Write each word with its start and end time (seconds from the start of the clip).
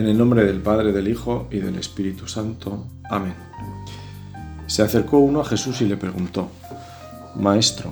En 0.00 0.08
el 0.08 0.16
nombre 0.16 0.46
del 0.46 0.62
Padre, 0.62 0.92
del 0.92 1.08
Hijo 1.08 1.46
y 1.50 1.58
del 1.58 1.76
Espíritu 1.76 2.26
Santo. 2.26 2.86
Amén. 3.10 3.34
Se 4.66 4.80
acercó 4.80 5.18
uno 5.18 5.42
a 5.42 5.44
Jesús 5.44 5.82
y 5.82 5.84
le 5.84 5.98
preguntó, 5.98 6.48
Maestro, 7.36 7.90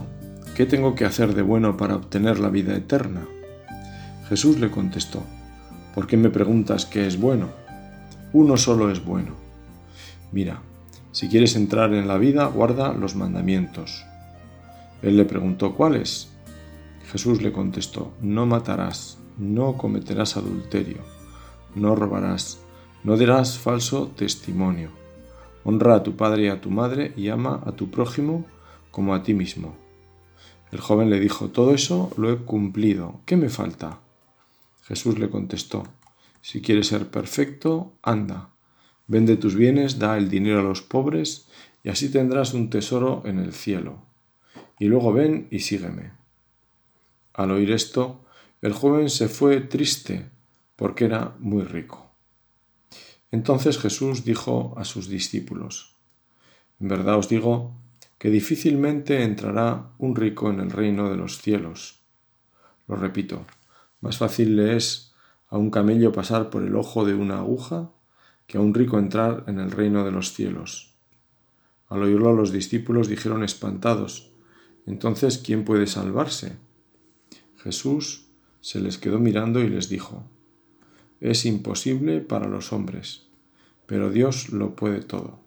¿qué 0.57 0.65
tengo 0.65 0.95
que 0.95 1.05
hacer 1.05 1.35
de 1.35 1.43
bueno 1.43 1.77
para 1.77 1.97
obtener 1.97 2.39
la 2.39 2.49
vida 2.49 2.75
eterna? 2.75 3.29
Jesús 4.27 4.59
le 4.59 4.71
contestó, 4.71 5.23
¿por 5.95 6.07
qué 6.07 6.17
me 6.17 6.31
preguntas 6.31 6.87
qué 6.87 7.07
es 7.07 7.21
bueno? 7.21 7.51
Uno 8.33 8.57
solo 8.57 8.91
es 8.91 9.05
bueno. 9.05 9.33
Mira, 10.33 10.63
si 11.13 11.29
quieres 11.29 11.57
entrar 11.57 11.93
en 11.93 12.09
la 12.09 12.17
vida, 12.17 12.47
guarda 12.47 12.95
los 12.95 13.17
mandamientos. 13.17 14.07
Él 15.03 15.19
le 15.19 15.27
preguntó, 15.27 15.75
¿cuáles? 15.75 16.31
Jesús 17.13 17.43
le 17.43 17.53
contestó, 17.53 18.15
no 18.23 18.47
matarás, 18.47 19.19
no 19.37 19.75
cometerás 19.77 20.39
adulterio, 20.39 21.18
no 21.75 21.95
robarás, 21.95 22.61
no 23.05 23.17
dirás 23.17 23.59
falso 23.59 24.09
testimonio, 24.17 24.91
honra 25.65 25.97
a 25.97 26.03
tu 26.03 26.17
padre 26.17 26.45
y 26.45 26.49
a 26.49 26.61
tu 26.61 26.71
madre 26.71 27.13
y 27.17 27.29
ama 27.29 27.63
a 27.65 27.73
tu 27.73 27.91
prójimo 27.91 28.45
como 28.91 29.15
a 29.15 29.23
ti 29.23 29.35
mismo. 29.35 29.77
El 30.73 30.81
joven 30.81 31.11
le 31.11 31.21
dijo, 31.21 31.49
todo 31.49 31.75
eso 31.75 32.11
lo 32.17 32.31
he 32.33 32.37
cumplido, 32.39 33.21
¿qué 33.25 33.37
me 33.37 33.49
falta? 33.49 34.01
Jesús 34.83 35.19
le 35.19 35.31
contestó, 35.31 35.85
si 36.41 36.61
quieres 36.61 36.89
ser 36.89 37.11
perfecto, 37.11 37.93
anda, 38.03 38.51
vende 39.07 39.37
tus 39.37 39.55
bienes, 39.55 39.99
da 39.99 40.17
el 40.17 40.29
dinero 40.29 40.61
a 40.61 40.63
los 40.63 40.83
pobres, 40.83 41.49
y 41.83 41.91
así 41.91 42.11
tendrás 42.11 42.55
un 42.55 42.71
tesoro 42.71 43.23
en 43.25 43.39
el 43.39 43.53
cielo. 43.53 44.03
Y 44.79 44.87
luego 44.87 45.13
ven 45.13 45.49
y 45.51 45.61
sígueme. 45.61 46.13
Al 47.35 47.51
oír 47.51 47.73
esto, 47.73 48.21
el 48.63 48.73
joven 48.73 49.11
se 49.11 49.29
fue 49.29 49.61
triste, 49.61 50.31
porque 50.79 51.07
era 51.07 51.35
muy 51.41 51.65
rico. 51.65 52.13
Entonces 53.33 53.79
Jesús 53.79 54.25
dijo 54.25 54.75
a 54.77 54.85
sus 54.85 55.09
discípulos, 55.09 55.97
En 56.79 56.87
verdad 56.87 57.19
os 57.19 57.29
digo 57.29 57.75
que 58.17 58.31
difícilmente 58.31 59.25
entrará 59.25 59.91
un 59.99 60.15
rico 60.15 60.51
en 60.51 60.61
el 60.61 60.71
reino 60.71 61.11
de 61.11 61.17
los 61.17 61.43
cielos. 61.43 61.99
Lo 62.87 62.95
repito, 62.95 63.45
más 64.01 64.19
fácil 64.19 64.55
le 64.55 64.77
es 64.77 65.13
a 65.49 65.59
un 65.59 65.71
camello 65.71 66.13
pasar 66.13 66.49
por 66.49 66.63
el 66.63 66.77
ojo 66.77 67.05
de 67.05 67.15
una 67.15 67.39
aguja 67.39 67.91
que 68.47 68.59
a 68.59 68.61
un 68.61 68.73
rico 68.73 69.01
entrar 69.01 69.45
en 69.49 69.59
el 69.59 69.73
reino 69.73 70.05
de 70.05 70.13
los 70.13 70.33
cielos. 70.33 70.95
Al 71.89 72.05
oírlo 72.05 72.35
los 72.35 72.53
discípulos 72.53 73.09
dijeron 73.09 73.43
espantados, 73.43 74.31
Entonces, 74.87 75.39
¿quién 75.39 75.65
puede 75.65 75.89
salvarse? 75.89 76.57
Jesús 77.57 78.29
se 78.61 78.79
les 78.81 78.97
quedó 78.97 79.19
mirando 79.19 79.59
y 79.61 79.69
les 79.69 79.89
dijo, 79.89 80.25
Es 81.21 81.45
imposible 81.45 82.21
para 82.21 82.47
los 82.47 82.73
hombres, 82.73 83.27
pero 83.87 84.11
Dios 84.11 84.51
lo 84.51 84.77
puede 84.77 85.01
todo. 85.01 85.41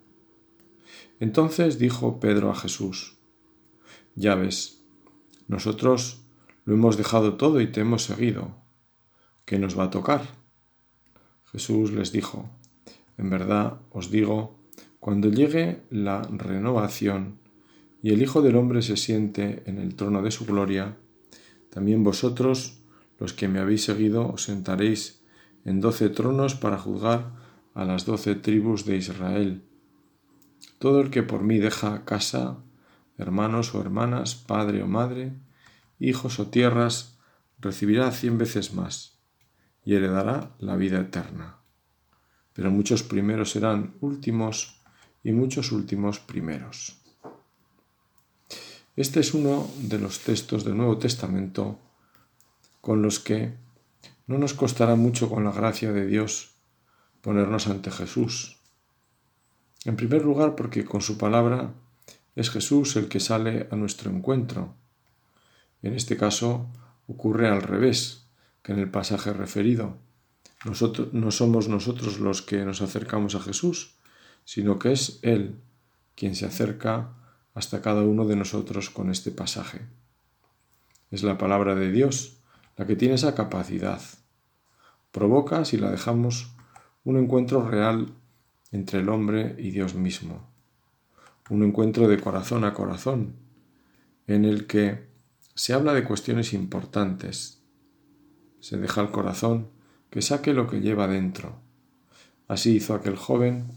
Entonces 1.19 1.79
dijo 1.79 2.19
Pedro 2.19 2.49
a 2.49 2.55
Jesús, 2.55 3.17
Ya 4.15 4.35
ves, 4.35 4.83
nosotros 5.47 6.21
lo 6.65 6.73
hemos 6.73 6.97
dejado 6.97 7.35
todo 7.35 7.61
y 7.61 7.67
te 7.67 7.81
hemos 7.81 8.03
seguido. 8.03 8.55
¿Qué 9.45 9.59
nos 9.59 9.77
va 9.77 9.85
a 9.85 9.89
tocar? 9.89 10.23
Jesús 11.51 11.91
les 11.91 12.11
dijo, 12.11 12.49
En 13.17 13.29
verdad 13.29 13.79
os 13.91 14.11
digo, 14.11 14.59
cuando 14.99 15.29
llegue 15.29 15.81
la 15.89 16.21
renovación 16.23 17.39
y 18.03 18.11
el 18.11 18.21
Hijo 18.21 18.41
del 18.41 18.55
Hombre 18.55 18.81
se 18.81 18.97
siente 18.97 19.63
en 19.65 19.77
el 19.77 19.95
trono 19.95 20.21
de 20.21 20.31
su 20.31 20.45
gloria, 20.45 20.97
también 21.69 22.03
vosotros, 22.03 22.81
los 23.19 23.33
que 23.33 23.47
me 23.47 23.59
habéis 23.59 23.83
seguido, 23.83 24.27
os 24.27 24.43
sentaréis 24.43 25.20
en 25.65 25.81
doce 25.81 26.09
tronos 26.09 26.55
para 26.55 26.77
juzgar 26.77 27.33
a 27.73 27.85
las 27.85 28.05
doce 28.05 28.35
tribus 28.35 28.85
de 28.85 28.97
Israel. 28.97 29.63
Todo 30.79 31.01
el 31.01 31.09
que 31.09 31.23
por 31.23 31.43
mí 31.43 31.59
deja 31.59 32.05
casa, 32.05 32.57
hermanos 33.17 33.73
o 33.75 33.81
hermanas, 33.81 34.35
padre 34.35 34.83
o 34.83 34.87
madre, 34.87 35.33
hijos 35.99 36.39
o 36.39 36.47
tierras, 36.47 37.19
recibirá 37.59 38.11
cien 38.11 38.37
veces 38.37 38.73
más 38.73 39.19
y 39.83 39.95
heredará 39.95 40.55
la 40.59 40.75
vida 40.75 40.99
eterna. 40.99 41.57
Pero 42.53 42.71
muchos 42.71 43.03
primeros 43.03 43.51
serán 43.51 43.95
últimos 44.01 44.81
y 45.23 45.31
muchos 45.31 45.71
últimos 45.71 46.19
primeros. 46.19 46.97
Este 48.95 49.19
es 49.19 49.33
uno 49.33 49.69
de 49.77 49.99
los 49.99 50.19
textos 50.19 50.65
del 50.65 50.75
Nuevo 50.75 50.97
Testamento 50.97 51.79
con 52.81 53.01
los 53.01 53.19
que 53.19 53.55
no 54.31 54.39
nos 54.39 54.53
costará 54.53 54.95
mucho 54.95 55.29
con 55.29 55.43
la 55.43 55.51
gracia 55.51 55.91
de 55.91 56.07
Dios 56.07 56.55
ponernos 57.21 57.67
ante 57.67 57.91
Jesús. 57.91 58.57
En 59.85 59.95
primer 59.95 60.23
lugar 60.23 60.55
porque 60.55 60.85
con 60.85 61.01
su 61.01 61.17
palabra 61.17 61.73
es 62.35 62.49
Jesús 62.49 62.95
el 62.95 63.07
que 63.07 63.19
sale 63.19 63.67
a 63.71 63.75
nuestro 63.75 64.09
encuentro 64.09 64.75
en 65.81 65.93
este 65.93 66.17
caso 66.17 66.67
ocurre 67.07 67.47
al 67.47 67.61
revés 67.61 68.25
que 68.61 68.73
en 68.73 68.79
el 68.79 68.89
pasaje 68.89 69.33
referido. 69.33 69.97
Nosotros, 70.65 71.13
no 71.13 71.31
somos 71.31 71.67
nosotros 71.67 72.19
los 72.19 72.41
que 72.41 72.63
nos 72.65 72.81
acercamos 72.81 73.33
a 73.35 73.39
Jesús, 73.39 73.95
sino 74.45 74.77
que 74.77 74.91
es 74.91 75.19
Él 75.23 75.55
quien 76.15 76.35
se 76.35 76.45
acerca 76.45 77.13
hasta 77.55 77.81
cada 77.81 78.03
uno 78.03 78.25
de 78.25 78.35
nosotros 78.35 78.89
con 78.89 79.09
este 79.09 79.31
pasaje. 79.31 79.81
Es 81.09 81.23
la 81.23 81.37
palabra 81.37 81.75
de 81.75 81.91
Dios 81.91 82.37
la 82.77 82.85
que 82.85 82.95
tiene 82.95 83.15
esa 83.15 83.35
capacidad. 83.35 84.01
Provoca, 85.11 85.65
si 85.65 85.77
la 85.77 85.91
dejamos, 85.91 86.53
un 87.03 87.17
encuentro 87.17 87.67
real 87.67 88.13
entre 88.71 88.99
el 88.99 89.09
hombre 89.09 89.55
y 89.57 89.71
Dios 89.71 89.93
mismo. 89.93 90.47
Un 91.49 91.63
encuentro 91.63 92.07
de 92.07 92.19
corazón 92.19 92.63
a 92.63 92.73
corazón, 92.73 93.35
en 94.27 94.45
el 94.45 94.67
que 94.67 95.09
se 95.53 95.73
habla 95.73 95.93
de 95.93 96.05
cuestiones 96.05 96.53
importantes. 96.53 97.61
Se 98.61 98.77
deja 98.77 99.01
al 99.01 99.11
corazón 99.11 99.67
que 100.09 100.21
saque 100.21 100.53
lo 100.53 100.67
que 100.67 100.79
lleva 100.79 101.07
dentro. 101.07 101.55
Así 102.47 102.75
hizo 102.75 102.93
aquel 102.93 103.17
joven 103.17 103.67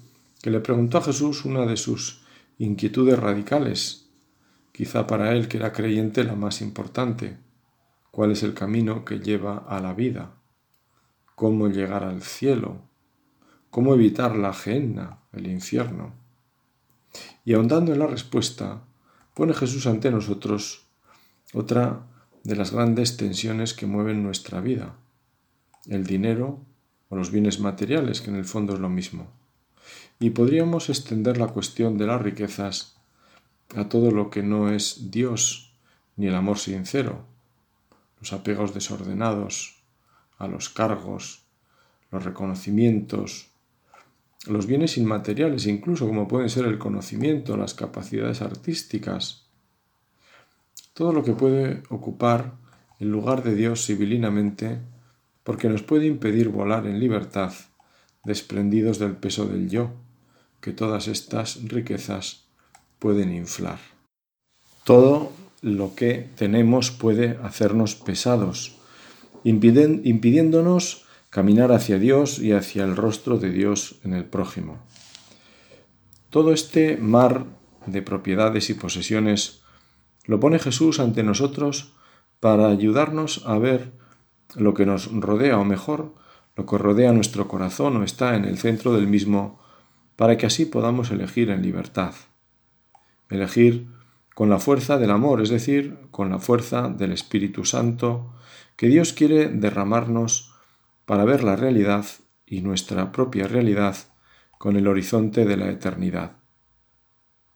que 0.41 0.50
le 0.50 0.61
preguntó 0.61 0.99
a 0.99 1.03
Jesús 1.03 1.44
una 1.44 1.67
de 1.67 1.77
sus 1.77 2.23
inquietudes 2.59 3.19
radicales, 3.19 4.09
quizá 4.73 5.06
para 5.06 5.33
él 5.33 5.49
que 5.49 5.56
era 5.56 5.73
creyente 5.73 6.23
la 6.23 6.37
más 6.37 6.61
importante. 6.61 7.39
¿Cuál 8.12 8.31
es 8.31 8.44
el 8.44 8.55
camino 8.55 9.05
que 9.05 9.19
lleva 9.19 9.56
a 9.56 9.81
la 9.81 9.94
vida? 9.94 10.44
¿Cómo 11.34 11.69
llegar 11.69 12.05
al 12.05 12.22
cielo? 12.22 12.83
¿Cómo 13.71 13.95
evitar 13.95 14.37
la 14.37 14.53
gehenna, 14.53 15.19
el 15.33 15.49
infierno? 15.49 16.12
Y 17.45 17.55
ahondando 17.55 17.93
en 17.93 17.99
la 17.99 18.06
respuesta, 18.06 18.84
pone 19.34 19.53
Jesús 19.53 19.87
ante 19.87 20.12
nosotros 20.12 20.87
otra 21.53 22.06
de 22.44 22.55
las 22.55 22.71
grandes 22.71 23.17
tensiones 23.17 23.75
que 23.75 23.87
mueven 23.87 24.23
nuestra 24.23 24.61
vida, 24.61 24.94
el 25.87 26.06
dinero 26.06 26.61
o 27.09 27.17
los 27.17 27.33
bienes 27.33 27.59
materiales, 27.59 28.21
que 28.21 28.31
en 28.31 28.37
el 28.37 28.44
fondo 28.44 28.75
es 28.75 28.81
lo 28.81 28.89
mismo. 28.89 29.27
Y 30.21 30.31
podríamos 30.31 30.89
extender 30.89 31.37
la 31.39 31.49
cuestión 31.49 31.99
de 31.99 32.06
las 32.06 32.23
riquezas 32.23 32.97
a 33.75 33.89
todo 33.89 34.12
lo 34.12 34.31
que 34.31 34.43
no 34.44 34.71
es 34.71 35.11
Dios 35.11 35.75
ni 36.17 36.28
el 36.28 36.34
amor 36.37 36.59
sincero, 36.59 37.27
los 38.21 38.33
apegos 38.33 38.73
desordenados, 38.73 39.74
a 40.44 40.49
los 40.49 40.69
cargos, 40.69 41.44
los 42.10 42.25
reconocimientos, 42.25 43.50
los 44.47 44.66
bienes 44.66 44.99
inmateriales, 44.99 45.66
incluso 45.66 46.06
como 46.06 46.28
pueden 46.28 46.50
ser 46.50 46.67
el 46.67 46.79
conocimiento, 46.79 47.56
las 47.56 47.75
capacidades 47.75 48.43
artísticas, 48.43 49.46
todo 50.93 51.12
lo 51.12 51.25
que 51.25 51.32
puede 51.32 51.82
ocupar 51.88 52.55
el 53.00 53.11
lugar 53.11 53.43
de 53.43 53.55
Dios 53.55 53.85
civilinamente, 53.85 54.79
porque 55.43 55.69
nos 55.69 55.82
puede 55.82 56.06
impedir 56.06 56.49
volar 56.49 56.87
en 56.87 57.00
libertad, 57.00 57.52
desprendidos 58.25 58.99
del 58.99 59.17
peso 59.17 59.46
del 59.46 59.69
yo, 59.69 59.91
que 60.61 60.73
todas 60.73 61.08
estas 61.08 61.62
riquezas 61.64 62.46
pueden 62.99 63.35
inflar. 63.35 63.79
Todo 64.85 65.32
lo 65.61 65.94
que 65.94 66.29
tenemos 66.37 66.91
puede 66.91 67.38
hacernos 67.43 67.94
pesados, 67.94 68.79
impidiéndonos 69.44 71.05
caminar 71.31 71.73
hacia 71.73 71.99
Dios 71.99 72.38
y 72.38 72.52
hacia 72.52 72.85
el 72.85 72.96
rostro 72.96 73.38
de 73.38 73.50
Dios 73.50 73.96
en 74.05 74.14
el 74.14 74.25
prójimo. 74.25 74.79
Todo 76.31 76.52
este 76.52 76.96
mar 76.96 77.46
de 77.87 78.02
propiedades 78.02 78.70
y 78.70 78.75
posesiones 78.75 79.62
lo 80.26 80.41
pone 80.41 80.58
Jesús 80.58 81.00
ante 81.00 81.23
nosotros 81.23 81.93
para 82.41 82.69
ayudarnos 82.69 83.43
a 83.46 83.58
ver 83.58 83.93
lo 84.55 84.75
que 84.75 84.87
nos 84.87 85.11
rodea, 85.12 85.58
o 85.58 85.64
mejor, 85.64 86.14
lo 86.56 86.67
que 86.67 86.79
rodea 86.79 87.12
nuestro 87.12 87.49
corazón 87.49 87.96
o 87.96 88.05
está 88.05 88.37
en 88.37 88.44
el 88.44 88.58
centro 88.58 88.94
del 88.94 89.06
mismo, 89.06 89.61
para 90.17 90.37
que 90.37 90.46
así 90.46 90.64
podamos 90.64 91.11
elegir 91.11 91.50
en 91.50 91.62
libertad. 91.62 92.14
Elegir 93.29 93.88
con 94.35 94.50
la 94.50 94.58
fuerza 94.58 94.99
del 94.99 95.11
amor, 95.11 95.43
es 95.43 95.49
decir, 95.49 95.99
con 96.11 96.31
la 96.31 96.38
fuerza 96.38 96.88
del 96.88 97.12
Espíritu 97.12 97.64
Santo, 97.64 98.35
que 98.76 98.88
Dios 98.88 99.12
quiere 99.12 99.49
derramarnos 99.49 100.55
para 101.05 101.25
ver 101.25 101.44
la 101.44 101.56
realidad 101.56 102.06
y 102.47 102.61
nuestra 102.61 103.12
propia 103.12 103.47
realidad 103.47 103.97
con 104.59 104.76
el 104.76 104.87
horizonte 104.87 105.44
de 105.44 105.56
la 105.56 105.71
eternidad. 105.71 106.37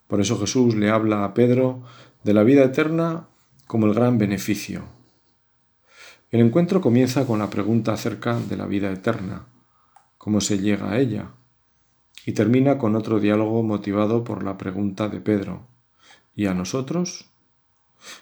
Por 0.06 0.20
eso 0.20 0.38
Jesús 0.38 0.74
le 0.74 0.90
habla 0.90 1.24
a 1.24 1.34
Pedro 1.34 1.82
de 2.24 2.34
la 2.34 2.42
vida 2.42 2.64
eterna 2.64 3.28
como 3.66 3.86
el 3.86 3.94
gran 3.94 4.18
beneficio. 4.18 4.84
El 6.30 6.40
encuentro 6.40 6.80
comienza 6.80 7.26
con 7.26 7.38
la 7.38 7.50
pregunta 7.50 7.92
acerca 7.92 8.38
de 8.38 8.56
la 8.56 8.66
vida 8.66 8.90
eterna, 8.90 9.46
cómo 10.18 10.40
se 10.40 10.58
llega 10.58 10.90
a 10.90 10.98
ella, 10.98 11.30
y 12.26 12.32
termina 12.32 12.76
con 12.76 12.96
otro 12.96 13.20
diálogo 13.20 13.62
motivado 13.62 14.24
por 14.24 14.42
la 14.42 14.58
pregunta 14.58 15.08
de 15.08 15.20
Pedro, 15.20 15.66
¿y 16.34 16.46
a 16.46 16.54
nosotros? 16.54 17.27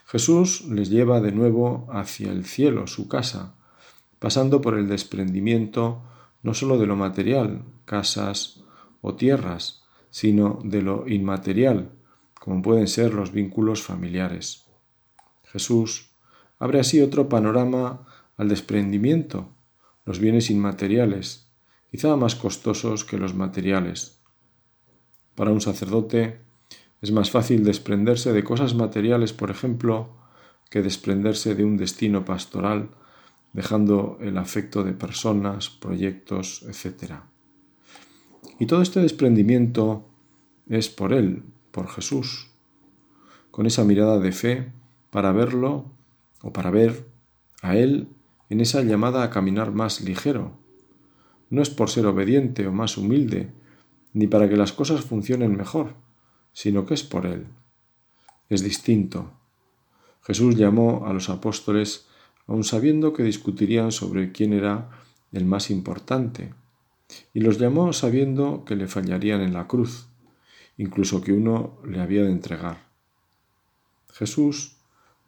Jesús 0.07 0.65
les 0.67 0.91
lleva 0.91 1.21
de 1.21 1.33
nuevo 1.33 1.87
hacia 1.91 2.31
el 2.31 2.45
cielo, 2.45 2.87
su 2.87 3.09
casa, 3.09 3.55
pasando 4.19 4.61
por 4.61 4.79
el 4.79 4.89
desprendimiento 4.89 6.03
no 6.43 6.55
sólo 6.55 6.79
de 6.79 6.87
lo 6.87 6.97
material, 6.97 7.65
casas 7.85 8.63
o 9.01 9.15
tierras, 9.15 9.83
sino 10.11 10.61
de 10.65 10.83
lo 10.83 11.09
inmaterial, 11.09 11.91
como 12.41 12.63
pueden 12.63 12.89
ser 12.89 13.13
los 13.15 13.33
vínculos 13.33 13.83
familiares. 13.83 14.67
Jesús 15.45 16.11
abre 16.59 16.81
así 16.81 17.01
otro 17.01 17.29
panorama 17.29 18.07
al 18.37 18.49
desprendimiento, 18.49 19.49
los 20.05 20.21
bienes 20.21 20.51
inmateriales, 20.51 21.51
quizá 21.91 22.15
más 22.17 22.35
costosos 22.35 23.05
que 23.05 23.19
los 23.19 23.35
materiales. 23.35 24.21
Para 25.35 25.51
un 25.51 25.61
sacerdote 25.61 26.46
es 27.03 27.13
más 27.13 27.31
fácil 27.31 27.65
desprenderse 27.65 28.33
de 28.33 28.45
cosas 28.45 28.75
materiales, 28.75 29.33
por 29.33 29.51
ejemplo, 29.51 30.17
que 30.71 30.83
desprenderse 30.83 31.55
de 31.55 31.65
un 31.65 31.77
destino 31.77 32.25
pastoral, 32.25 32.91
dejando 33.53 34.19
el 34.21 34.39
afecto 34.39 34.83
de 34.83 34.93
personas, 34.93 35.71
proyectos, 35.71 36.65
etc. 36.69 37.15
Y 38.59 38.67
todo 38.67 38.83
este 38.83 39.01
desprendimiento 39.01 40.09
es 40.69 40.89
por 40.89 41.13
Él, 41.13 41.43
por 41.71 41.89
Jesús, 41.89 42.51
con 43.51 43.67
esa 43.67 43.85
mirada 43.85 44.19
de 44.19 44.33
fe 44.33 44.73
para 45.11 45.33
verlo 45.33 45.93
o 46.43 46.53
para 46.53 46.71
ver 46.71 47.07
a 47.63 47.77
Él 47.77 48.09
en 48.49 48.61
esa 48.61 48.83
llamada 48.83 49.23
a 49.23 49.31
caminar 49.31 49.73
más 49.73 50.01
ligero. 50.01 50.53
No 51.51 51.63
es 51.63 51.71
por 51.71 51.91
ser 51.91 52.07
obediente 52.07 52.67
o 52.67 52.73
más 52.73 52.97
humilde, 52.97 53.51
ni 54.13 54.27
para 54.27 54.49
que 54.49 54.57
las 54.57 54.73
cosas 54.73 55.03
funcionen 55.03 55.57
mejor, 55.57 55.95
sino 56.57 56.87
que 56.87 56.95
es 56.95 57.03
por 57.03 57.27
Él. 57.27 57.49
Es 58.49 58.63
distinto. 58.63 59.31
Jesús 60.23 60.57
llamó 60.57 61.05
a 61.07 61.13
los 61.13 61.29
apóstoles 61.29 62.07
aun 62.47 62.65
sabiendo 62.65 63.13
que 63.13 63.25
discutirían 63.25 63.93
sobre 63.93 64.33
quién 64.33 64.55
era 64.55 64.89
el 65.33 65.45
más 65.45 65.71
importante, 65.71 66.55
y 67.35 67.41
los 67.41 67.59
llamó 67.59 67.93
sabiendo 67.93 68.65
que 68.65 68.75
le 68.75 68.89
fallarían 68.89 69.43
en 69.43 69.53
la 69.53 69.67
cruz, 69.67 70.07
incluso 70.79 71.21
que 71.21 71.35
uno 71.35 71.77
le 71.85 72.01
había 72.01 72.23
de 72.23 72.31
entregar. 72.31 72.87
Jesús 74.15 74.79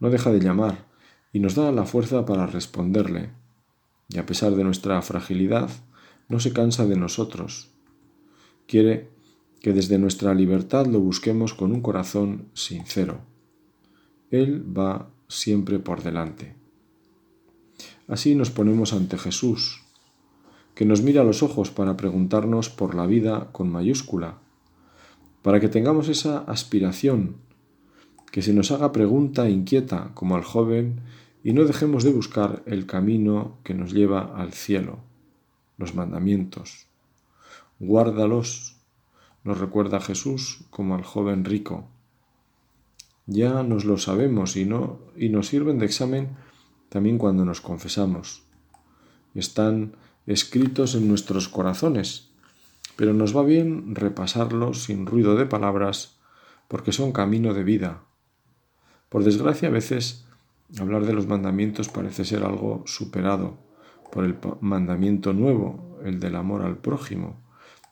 no 0.00 0.08
deja 0.08 0.32
de 0.32 0.40
llamar 0.40 0.86
y 1.30 1.40
nos 1.40 1.56
da 1.56 1.70
la 1.72 1.84
fuerza 1.84 2.24
para 2.24 2.46
responderle, 2.46 3.32
y 4.08 4.16
a 4.16 4.24
pesar 4.24 4.52
de 4.52 4.64
nuestra 4.64 5.02
fragilidad, 5.02 5.68
no 6.30 6.40
se 6.40 6.54
cansa 6.54 6.86
de 6.86 6.96
nosotros. 6.96 7.68
Quiere 8.66 9.17
que 9.60 9.72
desde 9.72 9.98
nuestra 9.98 10.34
libertad 10.34 10.86
lo 10.86 11.00
busquemos 11.00 11.54
con 11.54 11.72
un 11.72 11.80
corazón 11.80 12.48
sincero. 12.54 13.20
Él 14.30 14.64
va 14.76 15.10
siempre 15.28 15.78
por 15.78 16.02
delante. 16.02 16.54
Así 18.06 18.34
nos 18.34 18.50
ponemos 18.50 18.92
ante 18.92 19.18
Jesús, 19.18 19.82
que 20.74 20.84
nos 20.84 21.02
mira 21.02 21.22
a 21.22 21.24
los 21.24 21.42
ojos 21.42 21.70
para 21.70 21.96
preguntarnos 21.96 22.70
por 22.70 22.94
la 22.94 23.06
vida 23.06 23.48
con 23.52 23.70
mayúscula, 23.70 24.38
para 25.42 25.60
que 25.60 25.68
tengamos 25.68 26.08
esa 26.08 26.38
aspiración, 26.38 27.36
que 28.32 28.42
se 28.42 28.52
nos 28.52 28.70
haga 28.70 28.92
pregunta 28.92 29.48
inquieta 29.48 30.12
como 30.14 30.36
al 30.36 30.44
joven 30.44 31.00
y 31.42 31.52
no 31.52 31.64
dejemos 31.64 32.04
de 32.04 32.12
buscar 32.12 32.62
el 32.66 32.86
camino 32.86 33.58
que 33.62 33.74
nos 33.74 33.92
lleva 33.92 34.34
al 34.36 34.52
cielo, 34.52 35.00
los 35.76 35.94
mandamientos. 35.94 36.86
Guárdalos, 37.78 38.77
nos 39.48 39.58
recuerda 39.58 39.98
Jesús 39.98 40.60
como 40.68 40.94
al 40.94 41.02
joven 41.02 41.46
rico. 41.46 41.88
Ya 43.24 43.62
nos 43.62 43.86
lo 43.86 43.96
sabemos 43.96 44.56
y, 44.56 44.66
no, 44.66 44.98
y 45.16 45.30
nos 45.30 45.48
sirven 45.48 45.78
de 45.78 45.86
examen 45.86 46.36
también 46.90 47.16
cuando 47.16 47.46
nos 47.46 47.62
confesamos. 47.62 48.42
Están 49.34 49.96
escritos 50.26 50.94
en 50.94 51.08
nuestros 51.08 51.48
corazones, 51.48 52.28
pero 52.96 53.14
nos 53.14 53.34
va 53.34 53.42
bien 53.42 53.94
repasarlos 53.94 54.84
sin 54.84 55.06
ruido 55.06 55.34
de 55.34 55.46
palabras 55.46 56.18
porque 56.68 56.92
son 56.92 57.12
camino 57.12 57.54
de 57.54 57.64
vida. 57.64 58.02
Por 59.08 59.24
desgracia 59.24 59.68
a 59.68 59.72
veces 59.72 60.26
hablar 60.78 61.06
de 61.06 61.14
los 61.14 61.26
mandamientos 61.26 61.88
parece 61.88 62.26
ser 62.26 62.44
algo 62.44 62.82
superado 62.84 63.56
por 64.12 64.26
el 64.26 64.36
mandamiento 64.60 65.32
nuevo, 65.32 65.98
el 66.04 66.20
del 66.20 66.36
amor 66.36 66.60
al 66.66 66.76
prójimo, 66.76 67.40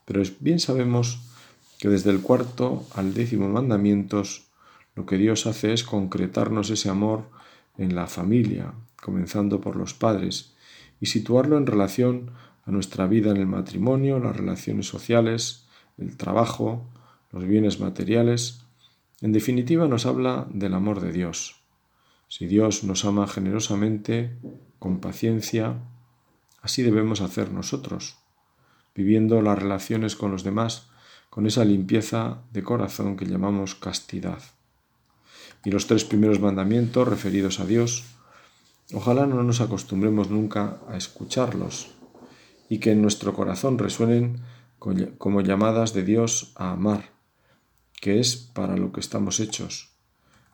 pero 0.05 0.23
bien 0.41 0.61
sabemos 0.61 1.27
que 1.79 1.89
desde 1.89 2.11
el 2.11 2.21
cuarto 2.21 2.87
al 2.95 3.15
décimo 3.15 3.49
mandamientos 3.49 4.47
lo 4.95 5.05
que 5.05 5.19
Dios 5.19 5.47
hace 5.47 5.73
es 5.73 5.85
concretarnos 5.85 6.71
ese 6.71 6.89
amor 6.89 7.29
en 7.77 7.95
la 7.95 8.07
familia, 8.07 8.73
comenzando 9.01 9.61
por 9.61 9.77
los 9.77 9.93
padres, 9.93 10.55
y 11.01 11.07
situarlo 11.07 11.59
en 11.59 11.67
relación 11.67 12.31
a 12.65 12.71
nuestra 12.71 13.07
vida 13.07 13.31
en 13.31 13.37
el 13.37 13.47
matrimonio, 13.47 14.19
las 14.19 14.35
relaciones 14.35 14.87
sociales, 14.87 15.67
el 15.99 16.17
trabajo, 16.17 16.87
los 17.31 17.45
bienes 17.45 17.79
materiales. 17.79 18.63
En 19.21 19.33
definitiva 19.33 19.87
nos 19.87 20.07
habla 20.07 20.47
del 20.51 20.73
amor 20.73 21.01
de 21.01 21.13
Dios. 21.13 21.61
Si 22.29 22.47
Dios 22.47 22.83
nos 22.83 23.05
ama 23.05 23.27
generosamente, 23.29 24.37
con 24.79 25.01
paciencia, 25.01 25.75
así 26.63 26.83
debemos 26.83 27.21
hacer 27.21 27.53
nosotros, 27.53 28.17
viviendo 28.95 29.43
las 29.43 29.59
relaciones 29.59 30.17
con 30.17 30.33
los 30.33 30.43
demás 30.43 30.89
con 31.37 31.47
esa 31.47 31.67
limpieza 31.67 32.39
de 32.51 32.63
corazón 32.63 33.15
que 33.15 33.27
llamamos 33.27 33.75
castidad. 33.75 34.39
Y 35.67 35.71
los 35.71 35.87
tres 35.87 36.07
primeros 36.07 36.41
mandamientos 36.41 37.07
referidos 37.07 37.61
a 37.61 37.67
Dios, 37.67 38.05
ojalá 38.95 39.27
no 39.27 39.43
nos 39.43 39.61
acostumbremos 39.61 40.31
nunca 40.31 40.81
a 40.89 40.97
escucharlos 40.97 41.91
y 42.71 42.79
que 42.79 42.93
en 42.93 43.03
nuestro 43.03 43.35
corazón 43.35 43.77
resuenen 43.77 44.41
como 45.19 45.43
llamadas 45.43 45.93
de 45.93 46.05
Dios 46.05 46.53
a 46.57 46.71
amar, 46.71 47.11
que 48.01 48.19
es 48.19 48.37
para 48.37 48.79
lo 48.79 48.91
que 48.91 49.01
estamos 49.01 49.39
hechos, 49.39 49.91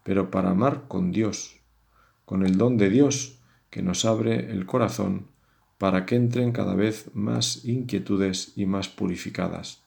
pero 0.03 0.33
para 0.33 0.51
amar 0.51 0.89
con 0.89 1.13
Dios, 1.13 1.61
con 2.25 2.45
el 2.45 2.59
don 2.59 2.77
de 2.77 2.91
Dios 2.91 3.39
que 3.71 3.83
nos 3.83 4.05
abre 4.05 4.51
el 4.51 4.67
corazón 4.67 5.29
para 5.79 6.07
que 6.07 6.17
entren 6.17 6.51
cada 6.51 6.75
vez 6.75 7.09
más 7.15 7.65
inquietudes 7.65 8.55
y 8.57 8.67
más 8.67 8.89
purificadas. 8.89 9.82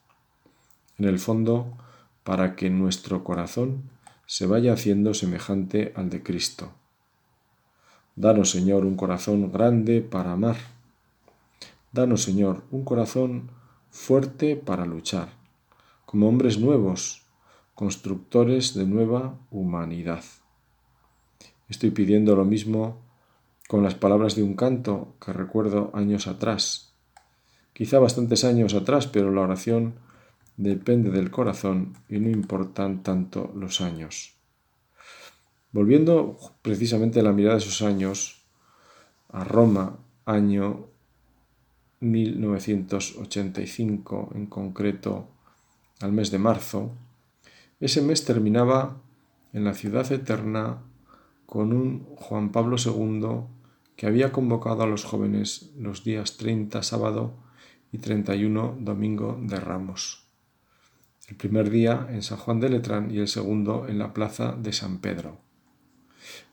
En 0.97 1.05
el 1.05 1.19
fondo, 1.19 1.77
para 2.23 2.55
que 2.55 2.69
nuestro 2.69 3.23
corazón 3.23 3.83
se 4.25 4.47
vaya 4.47 4.73
haciendo 4.73 5.13
semejante 5.13 5.93
al 5.95 6.09
de 6.09 6.23
Cristo. 6.23 6.71
Danos, 8.15 8.49
Señor, 8.51 8.85
un 8.85 8.95
corazón 8.95 9.51
grande 9.51 10.01
para 10.01 10.31
amar. 10.31 10.55
Danos, 11.91 12.23
Señor, 12.23 12.63
un 12.71 12.83
corazón 12.83 13.51
fuerte 13.89 14.55
para 14.55 14.85
luchar, 14.85 15.29
como 16.05 16.27
hombres 16.27 16.59
nuevos, 16.59 17.25
constructores 17.75 18.73
de 18.73 18.85
nueva 18.85 19.37
humanidad. 19.51 20.23
Estoy 21.67 21.91
pidiendo 21.91 22.35
lo 22.35 22.45
mismo 22.45 23.01
con 23.67 23.83
las 23.83 23.95
palabras 23.95 24.35
de 24.35 24.43
un 24.43 24.55
canto 24.55 25.15
que 25.23 25.33
recuerdo 25.33 25.91
años 25.93 26.27
atrás, 26.27 26.93
quizá 27.73 27.99
bastantes 27.99 28.43
años 28.43 28.73
atrás, 28.73 29.07
pero 29.07 29.31
la 29.31 29.41
oración 29.41 29.95
depende 30.57 31.11
del 31.11 31.31
corazón 31.31 31.93
y 32.07 32.19
no 32.19 32.29
importan 32.29 33.03
tanto 33.03 33.51
los 33.55 33.81
años. 33.81 34.37
Volviendo 35.71 36.37
precisamente 36.61 37.21
la 37.21 37.33
mirada 37.33 37.55
de 37.55 37.61
esos 37.61 37.81
años 37.81 38.45
a 39.29 39.43
Roma, 39.43 39.99
año 40.25 40.87
1985 41.99 44.31
en 44.35 44.45
concreto, 44.45 45.27
al 46.01 46.13
mes 46.13 46.31
de 46.31 46.39
marzo, 46.39 46.91
ese 47.79 48.01
mes 48.01 48.25
terminaba 48.25 49.01
en 49.53 49.63
la 49.65 49.73
ciudad 49.73 50.11
eterna 50.11 50.83
con 51.45 51.73
un 51.73 52.05
Juan 52.15 52.51
Pablo 52.51 52.77
II 52.83 53.43
que 53.95 54.07
había 54.07 54.31
convocado 54.31 54.81
a 54.83 54.87
los 54.87 55.03
jóvenes 55.03 55.71
los 55.77 56.03
días 56.03 56.37
30 56.37 56.81
sábado 56.83 57.33
y 57.91 57.97
31 57.97 58.77
domingo 58.79 59.37
de 59.41 59.59
Ramos 59.59 60.24
el 61.27 61.35
primer 61.35 61.69
día 61.69 62.07
en 62.09 62.21
San 62.21 62.37
Juan 62.37 62.59
de 62.59 62.69
Letrán 62.69 63.11
y 63.11 63.19
el 63.19 63.27
segundo 63.27 63.87
en 63.87 63.97
la 63.97 64.13
plaza 64.13 64.53
de 64.53 64.73
San 64.73 64.99
Pedro. 64.99 65.37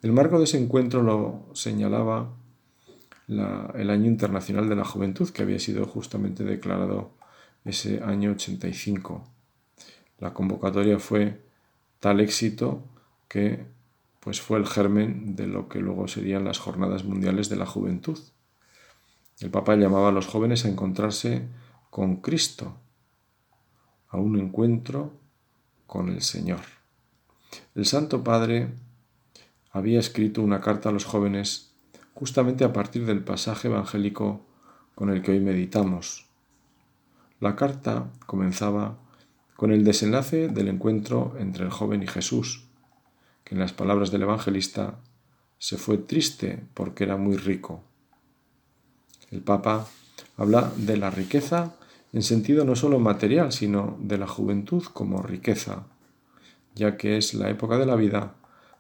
El 0.03 0.13
marco 0.13 0.39
de 0.39 0.45
ese 0.45 0.59
encuentro 0.59 1.03
lo 1.03 1.47
señalaba 1.55 2.31
el 3.29 3.91
Año 3.91 4.07
Internacional 4.07 4.69
de 4.69 4.77
la 4.77 4.85
Juventud, 4.85 5.31
que 5.31 5.43
había 5.43 5.59
sido 5.59 5.87
justamente 5.87 6.45
declarado 6.45 7.13
ese 7.65 8.03
año 8.03 8.33
85. 8.33 9.25
La 10.19 10.35
convocatoria 10.35 10.99
fue 10.99 11.41
tal 12.01 12.21
éxito 12.21 12.83
que 13.29 13.65
pues 14.21 14.41
fue 14.41 14.59
el 14.59 14.67
germen 14.67 15.35
de 15.35 15.47
lo 15.47 15.69
que 15.69 15.81
luego 15.81 16.07
serían 16.07 16.45
las 16.45 16.59
Jornadas 16.59 17.05
Mundiales 17.05 17.49
de 17.49 17.57
la 17.57 17.67
Juventud. 17.67 18.19
El 19.41 19.51
Papa 19.51 19.75
llamaba 19.75 20.11
a 20.11 20.13
los 20.13 20.27
jóvenes 20.27 20.65
a 20.65 20.69
encontrarse 20.69 21.49
con 21.91 22.17
Cristo, 22.17 22.77
a 24.13 24.19
un 24.19 24.39
encuentro 24.39 25.13
con 25.87 26.09
el 26.09 26.23
Señor. 26.23 26.61
El 27.75 27.87
Santo 27.87 28.23
Padre 28.23 28.69
había 29.73 29.99
escrito 29.99 30.43
una 30.43 30.61
carta 30.61 30.91
a 30.91 30.93
los 30.93 31.05
jóvenes 31.05 31.73
justamente 32.15 32.65
a 32.65 32.73
partir 32.73 33.07
del 33.07 33.25
pasaje 33.25 33.69
evangélico 33.69 34.47
con 34.95 35.11
el 35.11 35.23
que 35.23 35.33
hoy 35.33 35.41
meditamos. 35.41 36.27
La 37.41 37.57
carta 37.57 38.11
comenzaba 38.27 38.99
con 39.57 39.73
el 39.73 39.83
desenlace 39.83 40.49
del 40.49 40.69
encuentro 40.69 41.35
entre 41.39 41.65
el 41.65 41.71
joven 41.71 42.03
y 42.03 42.07
Jesús, 42.07 42.65
que 43.45 43.55
en 43.55 43.61
las 43.61 43.73
palabras 43.73 44.11
del 44.11 44.23
evangelista 44.23 44.99
se 45.59 45.79
fue 45.79 45.97
triste 45.99 46.63
porque 46.75 47.05
era 47.05 47.17
muy 47.17 47.37
rico. 47.37 47.83
El 49.31 49.41
Papa 49.41 49.87
habla 50.37 50.71
de 50.77 50.99
la 50.99 51.11
riqueza 51.11 51.75
en 52.13 52.23
sentido 52.23 52.65
no 52.65 52.77
solo 52.77 52.99
material, 52.99 53.53
sino 53.53 53.97
de 54.01 54.19
la 54.19 54.27
juventud 54.27 54.85
como 54.93 55.23
riqueza, 55.23 55.87
ya 56.75 56.97
que 56.97 57.17
es 57.17 57.35
la 57.35 57.49
época 57.49 57.79
de 57.79 57.87
la 57.87 57.97
vida 57.97 58.35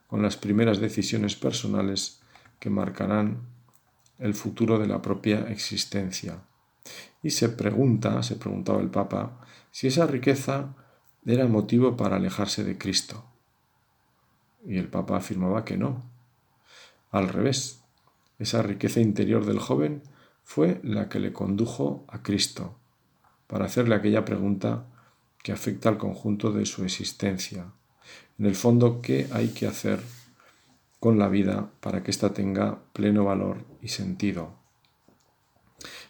con 0.07 0.23
las 0.23 0.37
primeras 0.37 0.79
decisiones 0.79 1.37
personales 1.37 2.21
que 2.59 2.69
marcarán 2.69 3.49
el 4.19 4.35
futuro 4.35 4.79
de 4.79 4.87
la 4.87 5.01
propia 5.01 5.49
existencia. 5.51 6.43
Y 7.23 7.31
se 7.31 7.49
pregunta, 7.49 8.23
se 8.23 8.37
preguntaba 8.37 8.81
el 8.81 8.91
Papa, 8.91 9.41
si 9.71 9.87
esa 9.87 10.07
riqueza 10.07 10.75
era 11.25 11.47
motivo 11.47 11.97
para 11.97 12.17
alejarse 12.17 12.65
de 12.65 12.77
Cristo. 12.77 13.25
Y 14.67 14.77
el 14.77 14.89
Papa 14.89 15.17
afirmaba 15.17 15.65
que 15.65 15.77
no. 15.77 16.03
Al 17.11 17.29
revés, 17.29 17.83
esa 18.39 18.62
riqueza 18.62 19.01
interior 19.01 19.47
del 19.47 19.59
joven 19.59 20.03
fue 20.43 20.81
la 20.83 21.09
que 21.09 21.21
le 21.21 21.33
condujo 21.33 22.05
a 22.09 22.23
Cristo, 22.23 22.79
para 23.52 23.66
hacerle 23.66 23.94
aquella 23.94 24.25
pregunta 24.25 24.87
que 25.42 25.52
afecta 25.52 25.90
al 25.90 25.99
conjunto 25.99 26.52
de 26.52 26.64
su 26.64 26.85
existencia. 26.85 27.66
En 28.38 28.47
el 28.47 28.54
fondo, 28.54 29.02
¿qué 29.02 29.28
hay 29.30 29.49
que 29.49 29.66
hacer 29.66 30.00
con 30.99 31.18
la 31.18 31.28
vida 31.28 31.71
para 31.80 32.02
que 32.02 32.11
ésta 32.11 32.32
tenga 32.32 32.78
pleno 32.94 33.26
valor 33.26 33.66
y 33.82 33.88
sentido? 33.88 34.54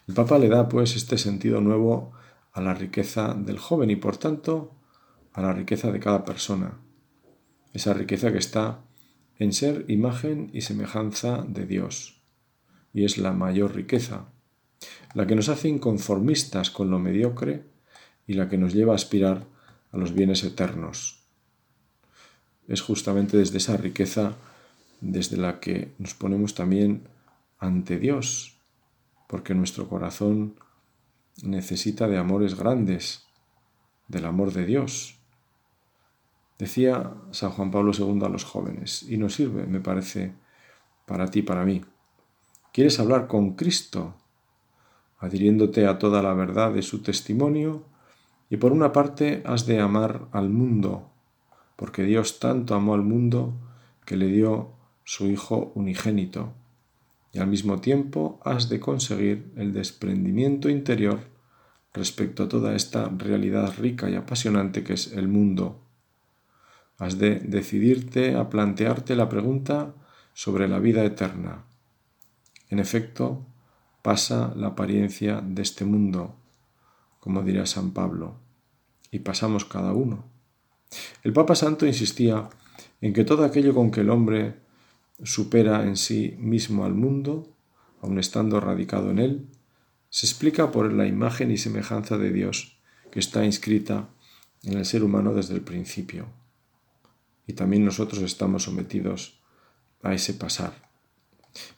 El 0.07 0.15
Papa 0.15 0.39
le 0.39 0.49
da 0.49 0.69
pues 0.69 0.95
este 0.95 1.19
sentido 1.19 1.61
nuevo 1.61 2.13
a 2.53 2.61
la 2.61 2.75
riqueza 2.75 3.35
del 3.35 3.59
joven 3.59 3.91
y 3.91 3.97
por 3.97 4.19
tanto 4.19 4.77
a 5.33 5.43
la 5.43 5.53
riqueza 5.53 5.91
de 5.91 5.99
cada 5.99 6.25
persona. 6.25 6.79
Esa 7.73 7.93
riqueza 7.93 8.31
que 8.31 8.39
está 8.39 8.85
en 9.41 9.53
ser 9.53 9.85
imagen 9.89 10.49
y 10.53 10.61
semejanza 10.61 11.45
de 11.49 11.67
Dios. 11.67 12.23
Y 12.95 13.05
es 13.05 13.19
la 13.19 13.33
mayor 13.33 13.75
riqueza, 13.75 14.29
la 15.15 15.27
que 15.27 15.35
nos 15.35 15.49
hace 15.49 15.69
inconformistas 15.69 16.71
con 16.71 16.91
lo 16.91 16.99
mediocre 16.99 17.65
y 18.27 18.35
la 18.35 18.49
que 18.49 18.59
nos 18.59 18.73
lleva 18.73 18.93
a 18.93 18.97
aspirar 18.97 19.47
a 19.91 19.97
los 19.97 20.13
bienes 20.13 20.43
eternos 20.45 21.23
es 22.69 22.81
justamente 22.81 23.37
desde 23.37 23.59
esa 23.59 23.77
riqueza 23.77 24.37
desde 25.01 25.37
la 25.37 25.61
que 25.61 25.95
nos 25.99 26.15
ponemos 26.15 26.55
también 26.55 27.09
ante 27.59 27.99
Dios, 27.99 28.59
porque 29.29 29.55
nuestro 29.55 29.89
corazón 29.89 30.55
necesita 31.43 32.09
de 32.09 32.19
amores 32.19 32.57
grandes, 32.57 33.27
del 34.09 34.27
amor 34.27 34.53
de 34.53 34.65
Dios. 34.65 35.19
Decía 36.59 37.15
San 37.33 37.51
Juan 37.51 37.71
Pablo 37.71 37.93
II 37.97 38.25
a 38.25 38.29
los 38.29 38.45
jóvenes, 38.45 39.03
y 39.03 39.17
nos 39.17 39.35
sirve, 39.35 39.67
me 39.67 39.81
parece, 39.81 40.33
para 41.07 41.27
ti, 41.29 41.43
para 41.43 41.65
mí. 41.65 41.85
¿Quieres 42.73 42.99
hablar 43.01 43.27
con 43.27 43.55
Cristo? 43.55 44.15
Adhiriéndote 45.23 45.87
a 45.87 45.99
toda 45.99 46.21
la 46.21 46.35
verdad 46.35 46.75
de 46.75 46.83
su 46.83 47.03
testimonio, 47.03 47.85
y 48.51 48.59
por 48.59 48.73
una 48.73 48.93
parte 48.93 49.43
has 49.47 49.65
de 49.65 49.81
amar 49.81 50.29
al 50.33 50.51
mundo 50.51 51.13
porque 51.83 52.05
Dios 52.05 52.39
tanto 52.39 52.77
amó 52.77 52.95
al 52.95 53.03
mundo 53.03 53.55
que 54.05 54.17
le 54.17 54.29
dio 54.29 54.71
su 55.03 55.27
Hijo 55.27 55.73
unigénito, 55.75 56.53
y 57.33 57.41
al 57.41 57.49
mismo 57.49 57.81
tiempo 57.81 58.41
has 58.45 58.69
de 58.69 58.79
conseguir 58.79 59.53
el 59.57 59.73
desprendimiento 59.73 60.69
interior 60.69 61.19
respecto 61.93 62.45
a 62.45 62.49
toda 62.49 62.77
esta 62.77 63.09
realidad 63.09 63.75
rica 63.79 64.09
y 64.09 64.15
apasionante 64.15 64.85
que 64.85 64.93
es 64.93 65.13
el 65.13 65.27
mundo. 65.27 65.81
Has 66.99 67.19
de 67.19 67.41
decidirte 67.41 68.37
a 68.37 68.49
plantearte 68.49 69.17
la 69.17 69.29
pregunta 69.29 69.93
sobre 70.35 70.69
la 70.69 70.79
vida 70.79 71.05
eterna. 71.05 71.65
En 72.69 72.79
efecto, 72.79 73.45
pasa 74.03 74.53
la 74.57 74.69
apariencia 74.69 75.41
de 75.41 75.63
este 75.63 75.85
mundo, 75.85 76.37
como 77.21 77.43
dirá 77.43 77.67
San 77.67 77.93
Pablo, 77.93 78.37
y 79.11 79.21
pasamos 79.21 79.65
cada 79.65 79.93
uno. 79.93 80.25
El 81.23 81.33
Papa 81.33 81.55
Santo 81.55 81.87
insistía 81.87 82.51
en 83.01 83.13
que 83.13 83.25
todo 83.25 83.45
aquello 83.45 83.75
con 83.75 83.91
que 83.91 84.01
el 84.01 84.11
hombre 84.11 84.57
supera 85.23 85.85
en 85.85 85.97
sí 85.97 86.37
mismo 86.39 86.85
al 86.85 86.95
mundo, 86.95 87.55
aun 88.01 88.19
estando 88.19 88.61
radicado 88.61 89.11
en 89.11 89.19
él, 89.19 89.49
se 90.11 90.27
explica 90.27 90.73
por 90.73 90.93
la 90.93 91.07
imagen 91.07 91.51
y 91.51 91.57
semejanza 91.57 92.19
de 92.19 92.33
Dios 92.33 92.79
que 93.11 93.21
está 93.21 93.45
inscrita 93.45 94.09
en 94.63 94.79
el 94.79 94.85
ser 94.85 95.05
humano 95.05 95.33
desde 95.33 95.55
el 95.55 95.63
principio. 95.63 96.27
Y 97.47 97.55
también 97.55 97.85
nosotros 97.85 98.23
estamos 98.23 98.65
sometidos 98.65 99.41
a 100.03 100.15
ese 100.15 100.35
pasar. 100.35 100.91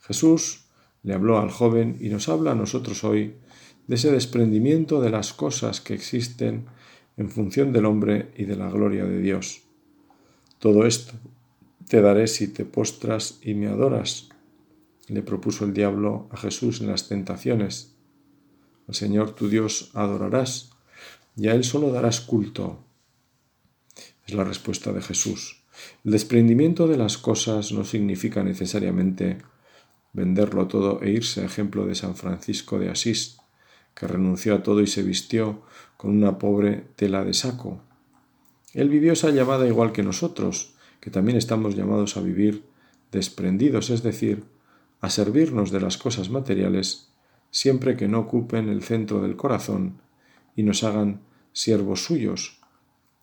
Jesús 0.03 0.64
le 1.05 1.15
habló 1.15 1.39
al 1.39 1.51
joven 1.51 1.97
y 2.01 2.09
nos 2.09 2.29
habla 2.29 2.53
a 2.53 2.57
nosotros 2.57 3.05
hoy 3.05 3.35
de 3.87 3.95
ese 3.95 4.11
desprendimiento 4.11 5.01
de 5.01 5.11
las 5.11 5.33
cosas 5.35 5.81
que 5.81 5.95
existen 5.95 6.67
en 7.17 7.31
función 7.31 7.73
del 7.73 7.85
hombre 7.85 8.33
y 8.37 8.45
de 8.45 8.57
la 8.57 8.69
gloria 8.71 9.05
de 9.05 9.21
Dios. 9.21 9.63
Todo 10.59 10.87
esto 10.87 11.13
te 11.89 12.01
daré 12.01 12.27
si 12.27 12.49
te 12.49 12.65
postras 12.65 13.39
y 13.43 13.55
me 13.55 13.67
adoras, 13.67 14.31
le 15.09 15.23
propuso 15.23 15.67
el 15.67 15.75
diablo 15.75 16.29
a 16.33 16.39
Jesús 16.39 16.81
en 16.81 16.87
las 16.87 17.09
tentaciones. 17.09 17.95
Al 18.89 18.95
Señor 18.95 19.35
tu 19.35 19.49
Dios 19.49 19.91
adorarás 19.93 20.71
y 21.37 21.49
a 21.49 21.55
Él 21.55 21.65
solo 21.65 21.93
darás 21.93 22.23
culto. 22.23 22.83
Es 24.27 24.33
la 24.33 24.45
respuesta 24.45 24.93
de 24.93 25.03
Jesús. 25.03 25.65
El 26.05 26.13
desprendimiento 26.13 26.89
de 26.89 26.97
las 26.97 27.19
cosas 27.19 27.73
no 27.73 27.85
significa 27.85 28.43
necesariamente 28.43 29.39
venderlo 30.15 30.67
todo 30.67 31.03
e 31.03 31.11
irse 31.11 31.43
a 31.43 31.45
ejemplo 31.45 31.85
de 31.85 31.95
San 31.95 32.17
Francisco 32.17 32.79
de 32.79 32.89
Asís, 32.89 33.37
que 33.95 34.07
renunció 34.07 34.55
a 34.55 34.63
todo 34.63 34.81
y 34.81 34.87
se 34.87 35.03
vistió 35.03 35.63
con 35.97 36.11
una 36.11 36.39
pobre 36.39 36.87
tela 36.97 37.25
de 37.25 37.35
saco. 37.35 37.83
Él 38.73 38.89
vivió 38.89 39.13
esa 39.13 39.31
llamada 39.31 39.67
igual 39.67 39.93
que 39.93 40.03
nosotros, 40.03 40.75
que 41.01 41.11
también 41.11 41.37
estamos 41.37 41.77
llamados 41.77 42.17
a 42.17 42.21
vivir 42.21 42.65
desprendidos, 43.13 43.91
es 43.91 44.03
decir, 44.03 44.45
a 45.01 45.11
servirnos 45.11 45.71
de 45.71 45.81
las 45.81 45.99
cosas 45.99 46.31
materiales 46.31 47.11
siempre 47.51 47.97
que 47.97 48.09
no 48.09 48.19
ocupen 48.21 48.69
el 48.69 48.83
centro 48.83 49.23
del 49.23 49.37
corazón 49.37 50.01
y 50.57 50.65
nos 50.65 50.83
hagan 50.83 51.21
siervos 51.53 52.05
suyos, 52.05 52.59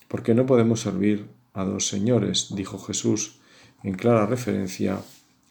porque 0.07 0.33
no 0.33 0.45
podemos 0.45 0.79
servir 0.79 1.27
a 1.53 1.65
dos 1.65 1.87
señores, 1.87 2.47
dijo 2.55 2.79
Jesús 2.79 3.39
en 3.83 3.95
clara 3.95 4.25
referencia 4.25 5.01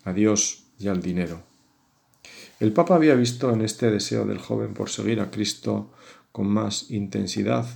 a 0.05 0.13
Dios 0.15 0.70
y 0.81 0.89
al 0.89 1.01
dinero. 1.01 1.43
El 2.59 2.73
Papa 2.73 2.97
había 2.97 3.15
visto 3.15 3.53
en 3.53 3.61
este 3.61 3.91
deseo 3.91 4.25
del 4.25 4.39
joven 4.39 4.75
por 4.75 4.91
seguir 4.91 5.21
a 5.21 5.31
Cristo 5.31 5.93
con 6.33 6.49
más 6.49 6.91
intensidad 6.91 7.67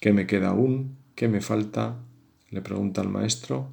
¿Qué 0.00 0.12
me 0.12 0.26
queda 0.26 0.48
aún? 0.48 0.98
¿Qué 1.14 1.26
me 1.26 1.40
falta? 1.40 1.96
le 2.50 2.60
pregunta 2.60 3.00
al 3.00 3.08
maestro. 3.08 3.72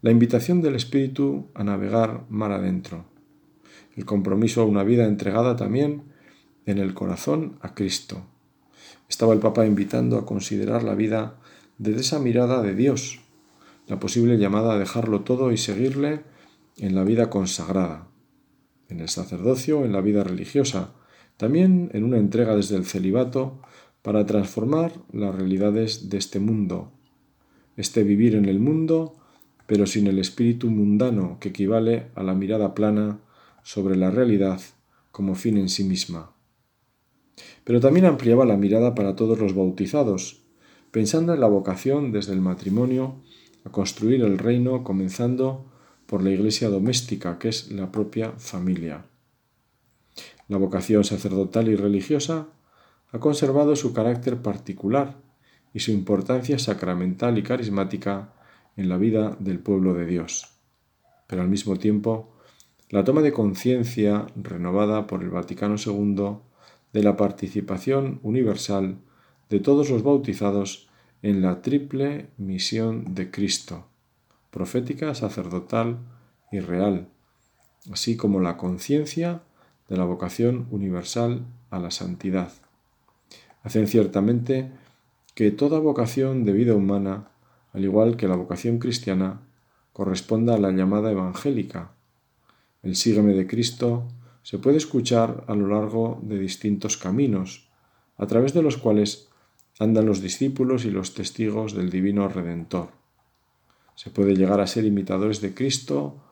La 0.00 0.10
invitación 0.10 0.62
del 0.62 0.76
Espíritu 0.76 1.48
a 1.54 1.64
navegar 1.64 2.24
mar 2.28 2.52
adentro. 2.52 3.04
El 3.96 4.04
compromiso 4.04 4.62
a 4.62 4.64
una 4.64 4.84
vida 4.84 5.04
entregada 5.04 5.56
también 5.56 6.04
en 6.66 6.78
el 6.78 6.94
corazón 6.94 7.58
a 7.62 7.74
Cristo. 7.74 8.22
Estaba 9.08 9.34
el 9.34 9.40
Papa 9.40 9.66
invitando 9.66 10.18
a 10.18 10.24
considerar 10.24 10.82
la 10.82 10.94
vida 10.94 11.36
desde 11.78 12.00
esa 12.00 12.20
mirada 12.20 12.62
de 12.62 12.74
Dios, 12.74 13.20
la 13.88 13.98
posible 13.98 14.38
llamada 14.38 14.74
a 14.74 14.78
dejarlo 14.78 15.22
todo 15.22 15.52
y 15.52 15.56
seguirle 15.56 16.22
en 16.76 16.94
la 16.94 17.04
vida 17.04 17.30
consagrada, 17.30 18.08
en 18.88 19.00
el 19.00 19.08
sacerdocio, 19.08 19.84
en 19.84 19.92
la 19.92 20.00
vida 20.00 20.24
religiosa, 20.24 20.92
también 21.36 21.90
en 21.92 22.04
una 22.04 22.18
entrega 22.18 22.54
desde 22.54 22.76
el 22.76 22.84
celibato 22.84 23.60
para 24.02 24.24
transformar 24.24 24.92
las 25.12 25.34
realidades 25.34 26.08
de 26.08 26.18
este 26.18 26.38
mundo, 26.38 26.92
este 27.76 28.04
vivir 28.04 28.34
en 28.34 28.44
el 28.46 28.58
mundo, 28.58 29.16
pero 29.66 29.86
sin 29.86 30.06
el 30.06 30.18
espíritu 30.18 30.70
mundano 30.70 31.38
que 31.40 31.48
equivale 31.48 32.08
a 32.14 32.22
la 32.22 32.34
mirada 32.34 32.74
plana 32.74 33.18
sobre 33.62 33.96
la 33.96 34.10
realidad 34.10 34.60
como 35.10 35.34
fin 35.34 35.56
en 35.56 35.68
sí 35.68 35.82
misma. 35.82 36.32
Pero 37.64 37.80
también 37.80 38.06
ampliaba 38.06 38.44
la 38.44 38.56
mirada 38.56 38.94
para 38.94 39.16
todos 39.16 39.38
los 39.38 39.54
bautizados, 39.54 40.42
pensando 40.90 41.34
en 41.34 41.40
la 41.40 41.48
vocación 41.48 42.12
desde 42.12 42.32
el 42.32 42.40
matrimonio 42.40 43.16
a 43.64 43.70
construir 43.70 44.22
el 44.22 44.38
reino 44.38 44.84
comenzando 44.84 45.66
por 46.06 46.22
la 46.22 46.30
iglesia 46.30 46.68
doméstica, 46.68 47.38
que 47.38 47.48
es 47.48 47.70
la 47.70 47.90
propia 47.92 48.32
familia. 48.32 49.04
La 50.48 50.58
vocación 50.58 51.04
sacerdotal 51.04 51.68
y 51.68 51.76
religiosa 51.76 52.48
ha 53.12 53.18
conservado 53.18 53.76
su 53.76 53.92
carácter 53.92 54.42
particular 54.42 55.16
y 55.74 55.80
su 55.80 55.90
importancia 55.90 56.58
sacramental 56.58 57.36
y 57.38 57.42
carismática 57.42 58.32
en 58.76 58.88
la 58.88 58.96
vida 58.96 59.36
del 59.40 59.58
pueblo 59.58 59.94
de 59.94 60.06
Dios. 60.06 60.58
Pero 61.26 61.42
al 61.42 61.48
mismo 61.48 61.76
tiempo, 61.76 62.36
la 62.90 63.04
toma 63.04 63.20
de 63.20 63.32
conciencia 63.32 64.26
renovada 64.36 65.06
por 65.06 65.22
el 65.22 65.30
Vaticano 65.30 65.76
II 65.84 66.38
de 66.92 67.02
la 67.02 67.16
participación 67.16 68.20
universal 68.22 68.98
de 69.50 69.60
todos 69.60 69.90
los 69.90 70.02
bautizados 70.02 70.88
en 71.22 71.42
la 71.42 71.62
triple 71.62 72.30
misión 72.36 73.14
de 73.14 73.30
Cristo, 73.30 73.88
profética, 74.56 75.14
sacerdotal 75.14 75.98
y 76.50 76.60
real, 76.60 77.08
así 77.92 78.16
como 78.16 78.40
la 78.40 78.56
conciencia 78.56 79.42
de 79.86 79.98
la 79.98 80.04
vocación 80.04 80.66
universal 80.70 81.44
a 81.68 81.78
la 81.78 81.90
santidad. 81.90 82.50
Hacen 83.64 83.86
ciertamente 83.86 84.70
que 85.34 85.50
toda 85.50 85.78
vocación 85.78 86.46
de 86.46 86.54
vida 86.54 86.74
humana, 86.74 87.28
al 87.74 87.84
igual 87.84 88.16
que 88.16 88.28
la 88.28 88.36
vocación 88.36 88.78
cristiana, 88.78 89.42
corresponda 89.92 90.54
a 90.54 90.58
la 90.58 90.70
llamada 90.70 91.10
evangélica. 91.10 91.90
El 92.82 92.96
sígueme 92.96 93.34
de 93.34 93.46
Cristo 93.46 94.08
se 94.42 94.56
puede 94.56 94.78
escuchar 94.78 95.44
a 95.48 95.54
lo 95.54 95.68
largo 95.68 96.18
de 96.22 96.38
distintos 96.38 96.96
caminos, 96.96 97.68
a 98.16 98.26
través 98.26 98.54
de 98.54 98.62
los 98.62 98.78
cuales 98.78 99.28
andan 99.78 100.06
los 100.06 100.22
discípulos 100.22 100.86
y 100.86 100.90
los 100.90 101.12
testigos 101.12 101.74
del 101.74 101.90
Divino 101.90 102.26
Redentor. 102.26 102.96
Se 103.96 104.10
puede 104.10 104.36
llegar 104.36 104.60
a 104.60 104.66
ser 104.66 104.84
imitadores 104.84 105.40
de 105.40 105.54
Cristo 105.54 106.22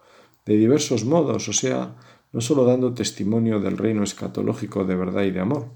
de 0.46 0.56
diversos 0.56 1.04
modos, 1.04 1.48
o 1.48 1.52
sea, 1.52 1.96
no 2.32 2.40
solo 2.40 2.64
dando 2.64 2.94
testimonio 2.94 3.58
del 3.58 3.78
reino 3.78 4.04
escatológico 4.04 4.84
de 4.84 4.94
verdad 4.94 5.22
y 5.22 5.30
de 5.30 5.40
amor, 5.40 5.68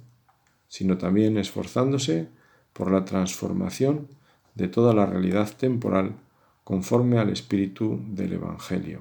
sino 0.68 0.99
también 0.99 1.38
esforzándose 1.38 2.28
por 2.75 2.92
la 2.92 3.04
transformación 3.04 4.09
de 4.54 4.68
toda 4.68 4.92
la 4.92 5.07
realidad 5.07 5.50
temporal 5.57 6.16
conforme 6.62 7.18
al 7.18 7.30
espíritu 7.30 7.99
del 8.09 8.35
Evangelio. 8.35 9.00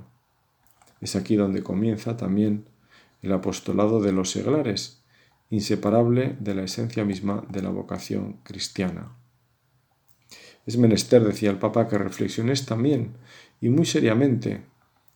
Es 1.01 1.17
aquí 1.17 1.35
donde 1.35 1.63
comienza 1.63 2.15
también 2.15 2.69
el 3.21 3.33
apostolado 3.33 3.99
de 4.01 4.13
los 4.13 4.31
seglares, 4.31 5.03
inseparable 5.49 6.37
de 6.39 6.55
la 6.55 6.63
esencia 6.63 7.03
misma 7.03 7.43
de 7.49 7.61
la 7.61 7.69
vocación 7.69 8.37
cristiana. 8.43 9.16
Es 10.67 10.77
menester, 10.77 11.23
decía 11.23 11.49
el 11.49 11.57
Papa, 11.57 11.87
que 11.87 11.97
reflexiones 11.97 12.65
también 12.65 13.13
y 13.61 13.69
muy 13.69 13.85
seriamente 13.85 14.65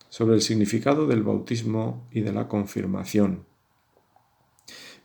sobre 0.08 0.34
el 0.34 0.42
significado 0.42 1.06
del 1.06 1.22
bautismo 1.22 2.08
y 2.10 2.22
de 2.22 2.32
la 2.32 2.48
confirmación. 2.48 3.44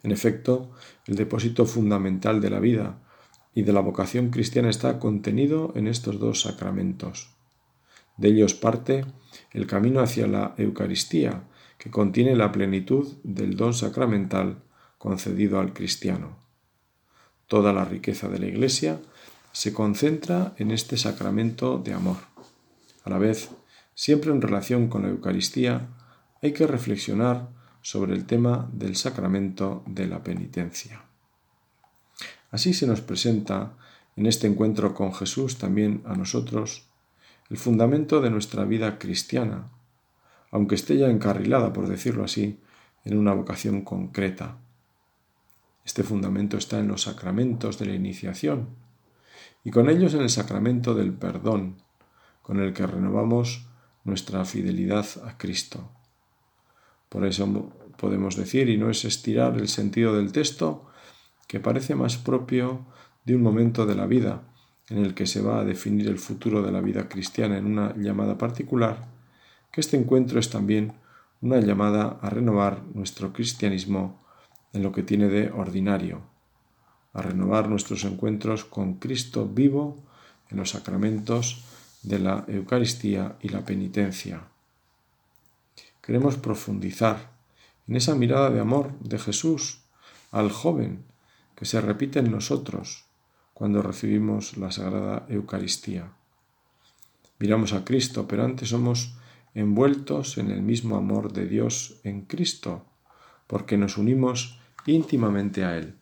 En 0.03 0.11
efecto, 0.11 0.71
el 1.05 1.15
depósito 1.15 1.65
fundamental 1.65 2.39
de 2.39 2.49
la 2.49 2.59
vida 2.59 2.99
y 3.53 3.63
de 3.63 3.73
la 3.73 3.81
vocación 3.81 4.29
cristiana 4.29 4.69
está 4.69 4.99
contenido 4.99 5.73
en 5.75 5.87
estos 5.87 6.17
dos 6.17 6.41
sacramentos. 6.41 7.35
De 8.15 8.29
ellos 8.29 8.53
parte 8.53 9.05
el 9.51 9.67
camino 9.67 9.99
hacia 9.99 10.27
la 10.27 10.55
Eucaristía, 10.57 11.43
que 11.77 11.91
contiene 11.91 12.35
la 12.35 12.51
plenitud 12.51 13.17
del 13.23 13.57
don 13.57 13.73
sacramental 13.73 14.63
concedido 14.97 15.59
al 15.59 15.73
cristiano. 15.73 16.37
Toda 17.47 17.73
la 17.73 17.85
riqueza 17.85 18.29
de 18.29 18.39
la 18.39 18.47
Iglesia 18.47 18.99
se 19.57 19.73
concentra 19.73 20.53
en 20.57 20.71
este 20.71 20.97
sacramento 20.97 21.79
de 21.79 21.93
amor. 21.93 22.17
A 23.03 23.09
la 23.09 23.17
vez, 23.17 23.49
Siempre 23.97 24.31
en 24.31 24.43
relación 24.43 24.89
con 24.89 25.01
la 25.01 25.09
Eucaristía 25.09 25.87
hay 26.43 26.53
que 26.53 26.67
reflexionar 26.67 27.49
sobre 27.81 28.13
el 28.13 28.27
tema 28.27 28.69
del 28.71 28.95
sacramento 28.95 29.83
de 29.87 30.05
la 30.05 30.21
penitencia. 30.21 31.01
Así 32.51 32.75
se 32.75 32.85
nos 32.85 33.01
presenta 33.01 33.73
en 34.15 34.27
este 34.27 34.45
encuentro 34.45 34.93
con 34.93 35.15
Jesús 35.15 35.57
también 35.57 36.03
a 36.05 36.13
nosotros 36.13 36.85
el 37.49 37.57
fundamento 37.57 38.21
de 38.21 38.29
nuestra 38.29 38.65
vida 38.65 38.99
cristiana, 38.99 39.71
aunque 40.51 40.75
esté 40.75 40.95
ya 40.95 41.09
encarrilada, 41.09 41.73
por 41.73 41.87
decirlo 41.87 42.23
así, 42.23 42.59
en 43.03 43.17
una 43.17 43.33
vocación 43.33 43.81
concreta. 43.81 44.59
Este 45.83 46.03
fundamento 46.03 46.55
está 46.55 46.77
en 46.77 46.87
los 46.87 47.01
sacramentos 47.01 47.79
de 47.79 47.87
la 47.87 47.95
iniciación 47.95 48.86
y 49.63 49.71
con 49.71 49.89
ellos 49.89 50.13
en 50.13 50.21
el 50.21 50.29
sacramento 50.29 50.93
del 50.93 51.13
perdón, 51.13 51.81
con 52.41 52.59
el 52.59 52.73
que 52.73 52.87
renovamos 52.87 53.67
nuestra 54.03 54.45
fidelidad 54.45 55.05
a 55.25 55.37
Cristo. 55.37 55.91
Por 57.09 57.25
eso 57.25 57.71
podemos 57.97 58.35
decir, 58.35 58.69
y 58.69 58.77
no 58.77 58.89
es 58.89 59.03
estirar 59.05 59.57
el 59.57 59.67
sentido 59.67 60.15
del 60.15 60.31
texto, 60.31 60.85
que 61.47 61.59
parece 61.59 61.95
más 61.95 62.17
propio 62.17 62.85
de 63.25 63.35
un 63.35 63.41
momento 63.41 63.85
de 63.85 63.95
la 63.95 64.05
vida 64.05 64.43
en 64.89 64.99
el 64.99 65.13
que 65.13 65.25
se 65.25 65.41
va 65.41 65.59
a 65.59 65.65
definir 65.65 66.07
el 66.07 66.17
futuro 66.17 66.61
de 66.61 66.71
la 66.71 66.81
vida 66.81 67.09
cristiana 67.09 67.57
en 67.57 67.65
una 67.65 67.93
llamada 67.97 68.37
particular, 68.37 69.09
que 69.71 69.81
este 69.81 69.97
encuentro 69.97 70.39
es 70.39 70.49
también 70.49 70.93
una 71.41 71.59
llamada 71.59 72.19
a 72.21 72.29
renovar 72.29 72.83
nuestro 72.93 73.33
cristianismo 73.33 74.25
en 74.73 74.83
lo 74.83 74.91
que 74.91 75.03
tiene 75.03 75.27
de 75.27 75.51
ordinario, 75.51 76.21
a 77.17 77.23
renovar 77.23 77.67
nuestros 77.67 78.03
encuentros 78.03 78.63
con 78.63 78.99
Cristo 78.99 79.47
vivo 79.47 79.97
en 80.51 80.57
los 80.57 80.69
sacramentos 80.69 81.63
de 82.03 82.19
la 82.19 82.45
Eucaristía 82.47 83.37
y 83.41 83.49
la 83.49 83.65
penitencia. 83.65 84.43
Queremos 85.99 86.37
profundizar 86.37 87.31
en 87.87 87.95
esa 87.95 88.13
mirada 88.13 88.51
de 88.51 88.59
amor 88.59 88.97
de 88.99 89.17
Jesús 89.17 89.81
al 90.31 90.51
joven 90.51 91.05
que 91.55 91.65
se 91.65 91.81
repite 91.81 92.19
en 92.19 92.29
nosotros 92.29 93.05
cuando 93.55 93.81
recibimos 93.81 94.55
la 94.55 94.71
Sagrada 94.71 95.25
Eucaristía. 95.27 96.11
Miramos 97.39 97.73
a 97.73 97.83
Cristo, 97.83 98.27
pero 98.27 98.45
antes 98.45 98.69
somos 98.69 99.17
envueltos 99.55 100.37
en 100.37 100.51
el 100.51 100.61
mismo 100.61 100.97
amor 100.97 101.33
de 101.33 101.47
Dios 101.47 101.99
en 102.03 102.21
Cristo, 102.25 102.85
porque 103.47 103.75
nos 103.75 103.97
unimos 103.97 104.59
íntimamente 104.85 105.65
a 105.65 105.77
Él. 105.77 105.95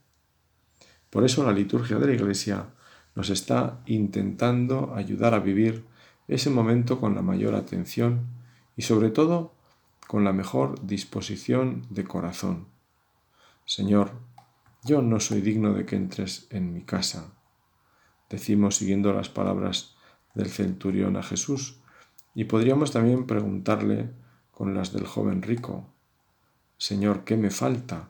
Por 1.09 1.23
eso 1.23 1.43
la 1.43 1.51
liturgia 1.51 1.97
de 1.97 2.07
la 2.07 2.13
Iglesia 2.13 2.67
nos 3.15 3.29
está 3.29 3.81
intentando 3.85 4.93
ayudar 4.95 5.33
a 5.33 5.39
vivir 5.39 5.85
ese 6.27 6.49
momento 6.49 6.99
con 6.99 7.15
la 7.15 7.21
mayor 7.21 7.55
atención 7.55 8.27
y 8.75 8.81
sobre 8.81 9.09
todo 9.09 9.53
con 10.07 10.23
la 10.23 10.33
mejor 10.33 10.85
disposición 10.85 11.85
de 11.89 12.03
corazón. 12.03 12.67
Señor, 13.65 14.11
yo 14.83 15.01
no 15.01 15.19
soy 15.19 15.41
digno 15.41 15.73
de 15.73 15.85
que 15.85 15.95
entres 15.95 16.47
en 16.51 16.73
mi 16.73 16.83
casa. 16.83 17.33
Decimos 18.29 18.75
siguiendo 18.75 19.13
las 19.13 19.29
palabras 19.29 19.95
del 20.35 20.49
centurión 20.49 21.15
a 21.17 21.23
Jesús 21.23 21.79
y 22.35 22.43
podríamos 22.43 22.91
también 22.91 23.25
preguntarle 23.25 24.11
con 24.51 24.73
las 24.73 24.93
del 24.93 25.07
joven 25.07 25.41
rico, 25.41 25.89
Señor, 26.77 27.23
¿qué 27.23 27.37
me 27.37 27.49
falta? 27.49 28.09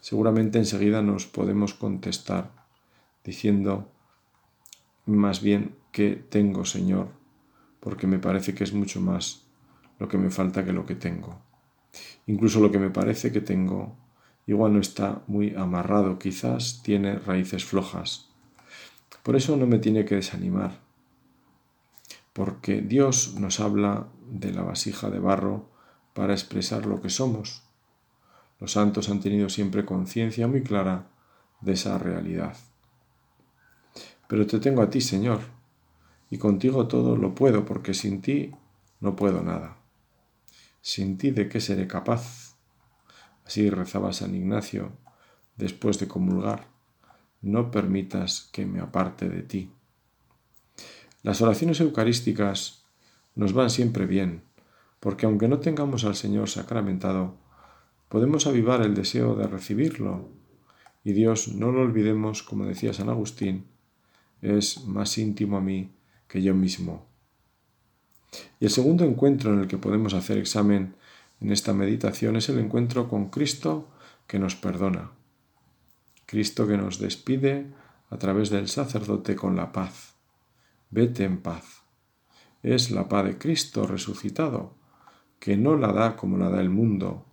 Seguramente 0.00 0.58
enseguida 0.58 1.02
nos 1.02 1.26
podemos 1.26 1.74
contestar 1.74 2.50
diciendo 3.24 3.90
más 5.06 5.42
bien 5.42 5.76
que 5.92 6.16
tengo, 6.16 6.64
Señor, 6.64 7.08
porque 7.80 8.06
me 8.06 8.18
parece 8.18 8.54
que 8.54 8.64
es 8.64 8.72
mucho 8.72 9.00
más 9.00 9.46
lo 9.98 10.08
que 10.08 10.18
me 10.18 10.30
falta 10.30 10.64
que 10.64 10.72
lo 10.72 10.86
que 10.86 10.94
tengo. 10.94 11.38
Incluso 12.26 12.60
lo 12.60 12.70
que 12.70 12.78
me 12.78 12.90
parece 12.90 13.32
que 13.32 13.40
tengo 13.40 13.96
igual 14.46 14.74
no 14.74 14.80
está 14.80 15.22
muy 15.26 15.54
amarrado, 15.54 16.18
quizás 16.18 16.82
tiene 16.82 17.18
raíces 17.18 17.64
flojas. 17.64 18.30
Por 19.22 19.36
eso 19.36 19.56
no 19.56 19.66
me 19.66 19.78
tiene 19.78 20.04
que 20.04 20.16
desanimar, 20.16 20.80
porque 22.32 22.82
Dios 22.82 23.34
nos 23.38 23.60
habla 23.60 24.08
de 24.28 24.52
la 24.52 24.62
vasija 24.62 25.08
de 25.10 25.18
barro 25.18 25.70
para 26.12 26.34
expresar 26.34 26.86
lo 26.86 27.00
que 27.00 27.10
somos. 27.10 27.62
Los 28.64 28.72
santos 28.72 29.10
han 29.10 29.20
tenido 29.20 29.50
siempre 29.50 29.84
conciencia 29.84 30.48
muy 30.48 30.62
clara 30.62 31.10
de 31.60 31.74
esa 31.74 31.98
realidad. 31.98 32.56
Pero 34.26 34.46
te 34.46 34.58
tengo 34.58 34.80
a 34.80 34.88
ti, 34.88 35.02
Señor, 35.02 35.40
y 36.30 36.38
contigo 36.38 36.88
todo 36.88 37.14
lo 37.14 37.34
puedo, 37.34 37.66
porque 37.66 37.92
sin 37.92 38.22
ti 38.22 38.52
no 39.00 39.16
puedo 39.16 39.42
nada. 39.42 39.76
Sin 40.80 41.18
ti 41.18 41.30
de 41.30 41.46
qué 41.46 41.60
seré 41.60 41.86
capaz. 41.86 42.56
Así 43.44 43.68
rezaba 43.68 44.14
San 44.14 44.34
Ignacio 44.34 44.92
después 45.58 45.98
de 45.98 46.08
comulgar. 46.08 46.66
No 47.42 47.70
permitas 47.70 48.48
que 48.50 48.64
me 48.64 48.80
aparte 48.80 49.28
de 49.28 49.42
ti. 49.42 49.72
Las 51.22 51.42
oraciones 51.42 51.80
eucarísticas 51.80 52.86
nos 53.34 53.52
van 53.52 53.68
siempre 53.68 54.06
bien, 54.06 54.42
porque 55.00 55.26
aunque 55.26 55.48
no 55.48 55.58
tengamos 55.58 56.06
al 56.06 56.16
Señor 56.16 56.48
sacramentado, 56.48 57.43
podemos 58.14 58.46
avivar 58.46 58.80
el 58.82 58.94
deseo 58.94 59.34
de 59.34 59.48
recibirlo. 59.48 60.28
Y 61.02 61.14
Dios, 61.14 61.48
no 61.48 61.72
lo 61.72 61.80
olvidemos, 61.80 62.44
como 62.44 62.64
decía 62.64 62.92
San 62.92 63.08
Agustín, 63.08 63.64
es 64.40 64.84
más 64.84 65.18
íntimo 65.18 65.56
a 65.56 65.60
mí 65.60 65.90
que 66.28 66.40
yo 66.40 66.54
mismo. 66.54 67.08
Y 68.60 68.66
el 68.66 68.70
segundo 68.70 69.04
encuentro 69.04 69.52
en 69.52 69.58
el 69.58 69.66
que 69.66 69.78
podemos 69.78 70.14
hacer 70.14 70.38
examen 70.38 70.94
en 71.40 71.50
esta 71.50 71.72
meditación 71.72 72.36
es 72.36 72.48
el 72.48 72.60
encuentro 72.60 73.08
con 73.08 73.30
Cristo 73.30 73.88
que 74.28 74.38
nos 74.38 74.54
perdona. 74.54 75.10
Cristo 76.24 76.68
que 76.68 76.76
nos 76.76 77.00
despide 77.00 77.66
a 78.10 78.16
través 78.16 78.48
del 78.48 78.68
sacerdote 78.68 79.34
con 79.34 79.56
la 79.56 79.72
paz. 79.72 80.14
Vete 80.88 81.24
en 81.24 81.38
paz. 81.38 81.82
Es 82.62 82.92
la 82.92 83.08
paz 83.08 83.24
de 83.24 83.38
Cristo 83.38 83.88
resucitado, 83.88 84.76
que 85.40 85.56
no 85.56 85.76
la 85.76 85.92
da 85.92 86.14
como 86.14 86.38
la 86.38 86.48
da 86.48 86.60
el 86.60 86.70
mundo. 86.70 87.26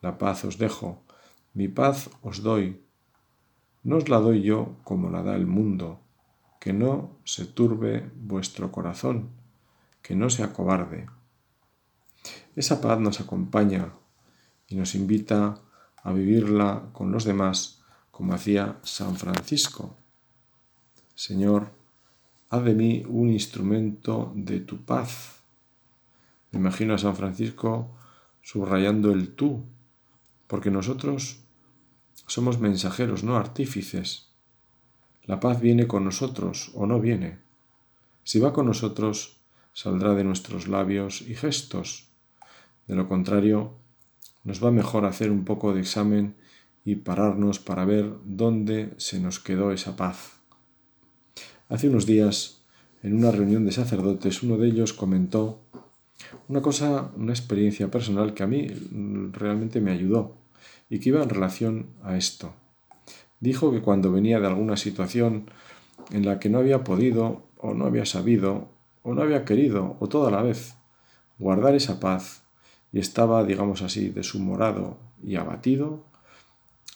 La 0.00 0.16
paz 0.16 0.44
os 0.44 0.56
dejo, 0.56 1.04
mi 1.52 1.68
paz 1.68 2.10
os 2.22 2.42
doy. 2.42 2.80
No 3.82 3.96
os 3.96 4.08
la 4.08 4.18
doy 4.18 4.42
yo 4.42 4.76
como 4.84 5.10
la 5.10 5.22
da 5.22 5.36
el 5.36 5.46
mundo, 5.46 6.00
que 6.60 6.72
no 6.72 7.18
se 7.24 7.44
turbe 7.44 8.10
vuestro 8.16 8.70
corazón, 8.72 9.30
que 10.02 10.14
no 10.14 10.30
se 10.30 10.42
acobarde. 10.42 11.06
Esa 12.56 12.80
paz 12.80 12.98
nos 13.00 13.20
acompaña 13.20 13.92
y 14.68 14.76
nos 14.76 14.94
invita 14.94 15.60
a 16.02 16.12
vivirla 16.12 16.90
con 16.92 17.12
los 17.12 17.24
demás 17.24 17.82
como 18.10 18.34
hacía 18.34 18.78
San 18.82 19.16
Francisco. 19.16 19.96
Señor, 21.14 21.72
haz 22.48 22.64
de 22.64 22.74
mí 22.74 23.04
un 23.08 23.30
instrumento 23.30 24.32
de 24.34 24.60
tu 24.60 24.84
paz. 24.84 25.42
Me 26.50 26.58
imagino 26.58 26.94
a 26.94 26.98
San 26.98 27.16
Francisco 27.16 27.96
subrayando 28.42 29.12
el 29.12 29.34
tú, 29.34 29.64
porque 30.50 30.72
nosotros 30.72 31.44
somos 32.26 32.58
mensajeros, 32.58 33.22
no 33.22 33.36
artífices. 33.36 34.30
La 35.22 35.38
paz 35.38 35.60
viene 35.60 35.86
con 35.86 36.04
nosotros 36.04 36.72
o 36.74 36.86
no 36.86 36.98
viene. 36.98 37.38
Si 38.24 38.40
va 38.40 38.52
con 38.52 38.66
nosotros, 38.66 39.36
saldrá 39.72 40.14
de 40.14 40.24
nuestros 40.24 40.66
labios 40.66 41.22
y 41.22 41.36
gestos. 41.36 42.08
De 42.88 42.96
lo 42.96 43.06
contrario, 43.06 43.74
nos 44.42 44.62
va 44.62 44.72
mejor 44.72 45.04
hacer 45.04 45.30
un 45.30 45.44
poco 45.44 45.72
de 45.72 45.82
examen 45.82 46.34
y 46.84 46.96
pararnos 46.96 47.60
para 47.60 47.84
ver 47.84 48.12
dónde 48.24 48.92
se 48.96 49.20
nos 49.20 49.38
quedó 49.38 49.70
esa 49.70 49.94
paz. 49.94 50.32
Hace 51.68 51.88
unos 51.88 52.06
días, 52.06 52.64
en 53.04 53.14
una 53.14 53.30
reunión 53.30 53.64
de 53.64 53.70
sacerdotes, 53.70 54.42
uno 54.42 54.56
de 54.56 54.66
ellos 54.66 54.94
comentó 54.94 55.60
una 56.48 56.60
cosa, 56.60 57.12
una 57.16 57.32
experiencia 57.32 57.88
personal 57.88 58.34
que 58.34 58.42
a 58.42 58.48
mí 58.48 58.66
realmente 59.32 59.80
me 59.80 59.92
ayudó 59.92 60.39
y 60.90 60.98
que 60.98 61.08
iba 61.08 61.22
en 61.22 61.30
relación 61.30 61.86
a 62.02 62.16
esto. 62.16 62.52
Dijo 63.38 63.70
que 63.70 63.80
cuando 63.80 64.12
venía 64.12 64.40
de 64.40 64.48
alguna 64.48 64.76
situación 64.76 65.50
en 66.10 66.26
la 66.26 66.38
que 66.38 66.50
no 66.50 66.58
había 66.58 66.84
podido 66.84 67.46
o 67.56 67.72
no 67.72 67.86
había 67.86 68.04
sabido 68.04 68.68
o 69.02 69.14
no 69.14 69.22
había 69.22 69.44
querido 69.44 69.96
o 70.00 70.08
toda 70.08 70.30
la 70.30 70.42
vez 70.42 70.74
guardar 71.38 71.74
esa 71.74 72.00
paz 72.00 72.42
y 72.92 72.98
estaba, 72.98 73.44
digamos 73.44 73.82
así, 73.82 74.10
deshumorado 74.10 74.98
y 75.22 75.36
abatido, 75.36 76.04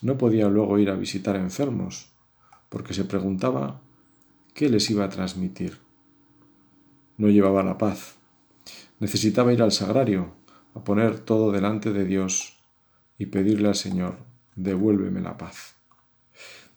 no 0.03 0.19
podía 0.19 0.49
luego 0.49 0.79
ir 0.79 0.91
a 0.91 0.97
visitar 0.97 1.37
enfermos, 1.37 2.11
porque 2.69 2.93
se 2.93 3.05
preguntaba 3.05 3.81
qué 4.53 4.69
les 4.69 4.91
iba 4.91 5.05
a 5.05 5.09
transmitir. 5.09 5.79
No 7.17 7.29
llevaba 7.29 7.63
la 7.63 7.79
paz. 7.79 8.17
Necesitaba 8.99 9.53
ir 9.53 9.63
al 9.63 9.73
sagrario, 9.73 10.33
a 10.75 10.83
poner 10.83 11.21
todo 11.21 11.53
delante 11.53 11.93
de 11.93 12.05
Dios 12.05 12.54
y 13.19 13.27
pedirle 13.27 13.69
al 13.69 13.75
Señor, 13.75 14.17
devuélveme 14.57 15.21
la 15.21 15.39
paz. 15.39 15.75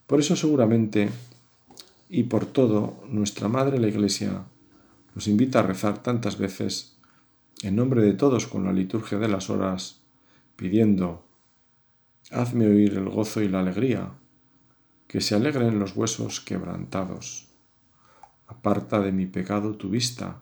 Por 0.06 0.20
eso 0.20 0.36
seguramente, 0.36 1.10
y 2.10 2.24
por 2.24 2.46
todo, 2.46 3.04
nuestra 3.10 3.48
Madre 3.48 3.80
la 3.80 3.88
Iglesia 3.88 4.44
nos 5.16 5.28
invita 5.28 5.60
a 5.60 5.64
rezar 5.64 6.02
tantas 6.04 6.38
veces 6.38 6.98
en 7.64 7.76
nombre 7.76 8.02
de 8.02 8.14
todos 8.14 8.48
con 8.48 8.66
la 8.66 8.72
liturgia 8.72 9.18
de 9.18 9.28
las 9.28 9.50
horas, 9.50 10.02
pidiendo, 10.56 11.26
hazme 12.30 12.68
oír 12.68 12.94
el 12.94 13.10
gozo 13.10 13.42
y 13.42 13.50
la 13.50 13.62
alegría, 13.62 14.12
que 15.08 15.22
se 15.22 15.36
alegren 15.36 15.80
los 15.80 15.96
huesos 15.96 16.40
quebrantados. 16.40 17.48
Aparta 18.48 19.00
de 19.00 19.12
mi 19.12 19.26
pecado 19.26 19.76
tu 19.76 19.90
vista, 19.90 20.42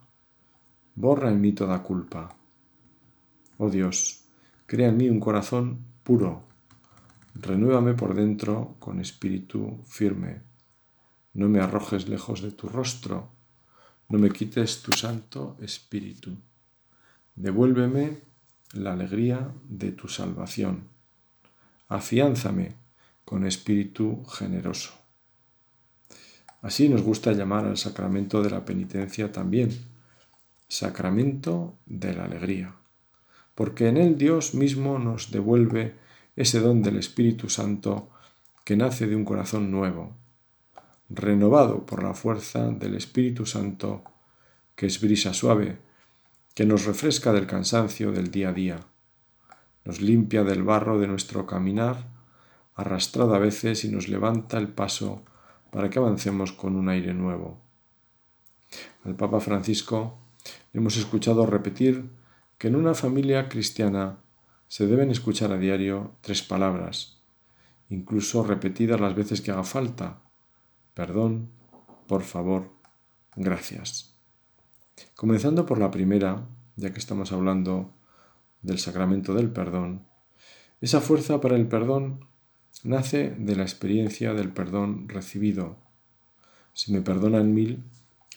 borra 0.96 1.30
en 1.30 1.40
mí 1.40 1.54
toda 1.54 1.82
culpa. 1.82 2.36
Oh 3.58 3.70
Dios, 3.70 4.25
crea 4.66 4.90
en 4.90 4.98
mí 4.98 5.10
un 5.10 5.20
corazón 5.20 5.86
puro, 6.04 6.44
renuévame 7.36 7.94
por 7.94 8.16
dentro 8.16 8.76
con 8.80 9.00
espíritu 9.00 9.80
firme. 9.86 10.42
No 11.34 11.50
me 11.50 11.60
arrojes 11.60 12.08
lejos 12.08 12.42
de 12.42 12.52
tu 12.52 12.70
rostro, 12.70 13.30
no 14.10 14.20
me 14.20 14.30
quites 14.30 14.82
tu 14.82 14.92
santo 14.92 15.58
espíritu. 15.62 16.38
Devuélveme 17.36 18.22
la 18.74 18.94
alegría 18.94 19.52
de 19.68 19.92
tu 19.92 20.08
salvación. 20.08 20.88
Afiánzame 21.88 22.76
con 23.26 23.46
espíritu 23.46 24.24
generoso. 24.26 24.94
Así 26.62 26.90
nos 26.90 27.02
gusta 27.02 27.32
llamar 27.34 27.66
al 27.66 27.78
sacramento 27.78 28.42
de 28.42 28.50
la 28.50 28.66
penitencia 28.66 29.32
también, 29.32 29.70
sacramento 30.68 31.78
de 31.86 32.14
la 32.14 32.26
alegría, 32.26 32.76
porque 33.56 33.88
en 33.88 33.98
él 33.98 34.18
Dios 34.18 34.54
mismo 34.54 35.00
nos 35.00 35.32
devuelve 35.32 35.96
ese 36.36 36.60
don 36.60 36.84
del 36.84 36.98
Espíritu 36.98 37.50
Santo 37.50 38.10
que 38.66 38.76
nace 38.76 39.08
de 39.08 39.16
un 39.16 39.26
corazón 39.26 39.72
nuevo, 39.72 40.14
renovado 41.10 41.86
por 41.86 42.04
la 42.04 42.14
fuerza 42.14 42.70
del 42.70 42.96
Espíritu 42.96 43.46
Santo, 43.46 44.04
que 44.76 44.88
es 44.88 45.00
brisa 45.00 45.34
suave, 45.34 45.78
que 46.54 46.66
nos 46.66 46.86
refresca 46.86 47.32
del 47.32 47.48
cansancio 47.48 48.12
del 48.12 48.32
día 48.32 48.50
a 48.50 48.54
día, 48.54 48.80
nos 49.86 50.02
limpia 50.02 50.44
del 50.44 50.64
barro 50.64 51.00
de 51.00 51.08
nuestro 51.08 51.46
caminar, 51.46 52.08
arrastrado 52.76 53.36
a 53.36 53.40
veces 53.40 53.86
y 53.86 53.90
nos 53.90 54.10
levanta 54.10 54.58
el 54.58 54.68
paso 54.68 55.24
para 55.72 55.90
que 55.90 56.00
avancemos 56.00 56.52
con 56.52 56.76
un 56.76 56.90
aire 56.90 57.14
nuevo. 57.14 57.62
Al 59.06 59.16
Papa 59.16 59.40
Francisco 59.40 60.18
hemos 60.74 60.98
escuchado 60.98 61.46
repetir 61.46 62.10
que 62.58 62.68
en 62.68 62.76
una 62.76 62.94
familia 62.94 63.50
cristiana 63.50 64.20
se 64.68 64.88
deben 64.88 65.12
escuchar 65.12 65.52
a 65.52 65.58
diario 65.58 66.16
tres 66.22 66.42
palabras, 66.42 67.22
incluso 67.90 68.44
repetidas 68.44 69.00
las 69.00 69.16
veces 69.16 69.42
que 69.42 69.52
haga 69.52 69.64
falta. 69.64 70.22
Perdón, 70.94 71.50
por 72.08 72.24
favor, 72.24 72.72
gracias. 73.36 74.16
Comenzando 75.16 75.66
por 75.66 75.80
la 75.80 75.92
primera, 75.92 76.48
ya 76.76 76.92
que 76.92 77.00
estamos 77.00 77.32
hablando 77.32 77.94
del 78.62 78.80
sacramento 78.80 79.34
del 79.34 79.50
perdón, 79.50 80.06
esa 80.82 81.02
fuerza 81.02 81.42
para 81.42 81.56
el 81.56 81.68
perdón 81.68 82.28
nace 82.84 83.36
de 83.38 83.56
la 83.56 83.64
experiencia 83.64 84.34
del 84.34 84.52
perdón 84.52 85.08
recibido. 85.10 85.78
Si 86.74 86.92
me 86.92 87.02
perdonan 87.02 87.54
mil, 87.54 87.84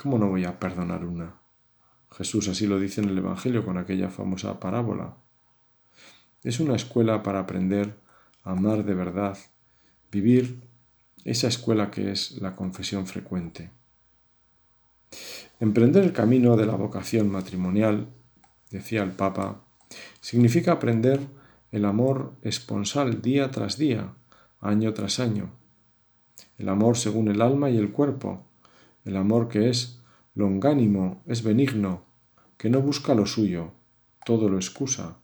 ¿cómo 0.01 0.19
no 0.19 0.29
voy 0.29 0.45
a 0.45 0.59
perdonar 0.59 1.05
una? 1.05 1.38
Jesús 2.13 2.49
así 2.49 2.67
lo 2.67 2.79
dice 2.79 3.01
en 3.01 3.11
el 3.11 3.19
Evangelio 3.19 3.65
con 3.65 3.79
aquella 3.79 4.11
famosa 4.11 4.59
parábola. 4.61 5.17
Es 6.43 6.61
una 6.61 6.77
escuela 6.77 7.23
para 7.23 7.41
aprender 7.41 7.95
a 8.45 8.53
amar 8.53 8.85
de 8.85 8.95
verdad, 8.95 9.37
vivir 10.11 10.61
esa 11.25 11.49
escuela 11.49 11.91
que 11.91 12.11
es 12.11 12.41
la 12.41 12.55
confesión 12.57 13.07
frecuente. 13.07 13.71
Emprender 15.61 16.05
el 16.05 16.13
camino 16.13 16.57
de 16.57 16.67
la 16.67 16.77
vocación 16.77 17.31
matrimonial, 17.31 18.09
decía 18.71 19.03
el 19.03 19.11
Papa, 19.11 19.61
significa 20.21 20.73
aprender 20.73 21.21
el 21.73 21.85
amor 21.85 22.33
esponsal 22.43 23.21
día 23.21 23.51
tras 23.51 23.77
día, 23.77 24.15
año 24.61 24.95
tras 24.95 25.21
año. 25.21 25.51
El 26.57 26.69
amor 26.69 26.97
según 26.97 27.29
el 27.29 27.43
alma 27.43 27.71
y 27.71 27.77
el 27.77 27.91
cuerpo, 27.91 28.45
el 29.05 29.17
amor 29.17 29.49
que 29.49 29.69
es 29.69 29.98
longánimo, 30.39 31.21
es 31.27 31.43
benigno, 31.43 32.05
que 32.57 32.71
no 32.71 32.81
busca 32.81 33.15
lo 33.15 33.27
suyo, 33.27 33.73
todo 34.25 34.49
lo 34.49 34.57
excusa, 34.57 35.19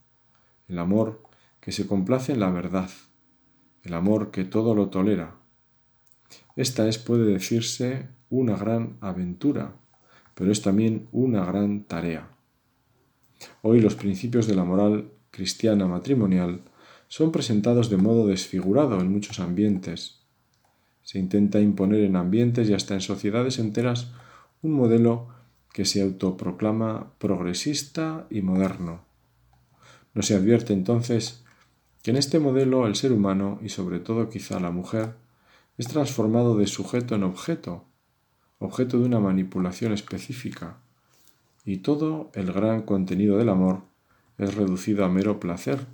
el 0.66 0.78
amor 0.80 1.22
que 1.60 1.70
se 1.70 1.86
complace 1.86 2.32
en 2.32 2.40
la 2.40 2.50
verdad, 2.50 2.90
el 3.84 3.94
amor 3.94 4.32
que 4.32 4.44
todo 4.44 4.74
lo 4.74 4.88
tolera. 4.88 5.36
Esta 6.56 6.88
es, 6.88 6.98
puede 6.98 7.26
decirse, 7.26 8.08
una 8.28 8.56
gran 8.56 8.96
aventura, 9.00 9.76
pero 10.34 10.50
es 10.50 10.62
también 10.62 11.06
una 11.12 11.44
gran 11.44 11.84
tarea. 11.84 12.28
Hoy 13.62 13.80
los 13.80 13.94
principios 13.94 14.48
de 14.48 14.56
la 14.56 14.64
moral 14.64 15.12
cristiana 15.30 15.86
matrimonial 15.86 16.62
son 17.06 17.30
presentados 17.30 17.88
de 17.88 17.98
modo 17.98 18.26
desfigurado 18.26 19.00
en 19.00 19.12
muchos 19.12 19.38
ambientes. 19.38 20.24
Se 21.02 21.20
intenta 21.20 21.60
imponer 21.60 22.00
en 22.00 22.16
ambientes 22.16 22.68
y 22.68 22.74
hasta 22.74 22.94
en 22.94 23.00
sociedades 23.00 23.60
enteras 23.60 24.10
un 24.64 24.72
modelo 24.72 25.28
que 25.72 25.84
se 25.84 26.02
autoproclama 26.02 27.12
progresista 27.18 28.26
y 28.30 28.40
moderno. 28.40 29.04
No 30.14 30.22
se 30.22 30.34
advierte 30.34 30.72
entonces 30.72 31.44
que 32.02 32.10
en 32.10 32.16
este 32.16 32.38
modelo 32.38 32.86
el 32.86 32.96
ser 32.96 33.12
humano, 33.12 33.58
y 33.62 33.68
sobre 33.68 34.00
todo 34.00 34.30
quizá 34.30 34.58
la 34.60 34.70
mujer, 34.70 35.16
es 35.76 35.88
transformado 35.88 36.56
de 36.56 36.66
sujeto 36.66 37.14
en 37.14 37.24
objeto, 37.24 37.84
objeto 38.58 38.98
de 38.98 39.04
una 39.04 39.20
manipulación 39.20 39.92
específica, 39.92 40.78
y 41.64 41.78
todo 41.78 42.30
el 42.34 42.52
gran 42.52 42.82
contenido 42.82 43.36
del 43.36 43.48
amor 43.50 43.82
es 44.38 44.54
reducido 44.54 45.04
a 45.04 45.08
mero 45.08 45.40
placer, 45.40 45.86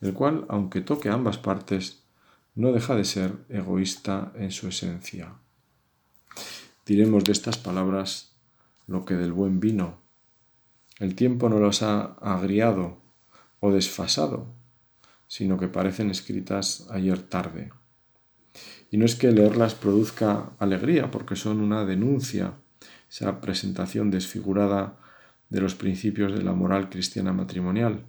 el 0.00 0.14
cual, 0.14 0.46
aunque 0.48 0.80
toque 0.80 1.08
ambas 1.10 1.38
partes, 1.38 2.04
no 2.54 2.72
deja 2.72 2.94
de 2.94 3.04
ser 3.04 3.32
egoísta 3.48 4.32
en 4.36 4.50
su 4.50 4.68
esencia. 4.68 5.34
Diremos 6.86 7.24
de 7.24 7.32
estas 7.32 7.58
palabras 7.58 8.36
lo 8.86 9.04
que 9.04 9.14
del 9.14 9.32
buen 9.32 9.58
vino. 9.58 9.98
El 11.00 11.16
tiempo 11.16 11.48
no 11.48 11.58
los 11.58 11.82
ha 11.82 12.14
agriado 12.20 12.98
o 13.58 13.72
desfasado, 13.72 14.46
sino 15.26 15.58
que 15.58 15.66
parecen 15.66 16.10
escritas 16.10 16.86
ayer 16.90 17.20
tarde. 17.20 17.72
Y 18.92 18.98
no 18.98 19.04
es 19.04 19.16
que 19.16 19.32
leerlas 19.32 19.74
produzca 19.74 20.52
alegría, 20.60 21.10
porque 21.10 21.34
son 21.34 21.60
una 21.60 21.84
denuncia, 21.84 22.54
esa 23.10 23.40
presentación 23.40 24.12
desfigurada 24.12 24.96
de 25.48 25.60
los 25.60 25.74
principios 25.74 26.32
de 26.32 26.44
la 26.44 26.52
moral 26.52 26.88
cristiana 26.88 27.32
matrimonial. 27.32 28.04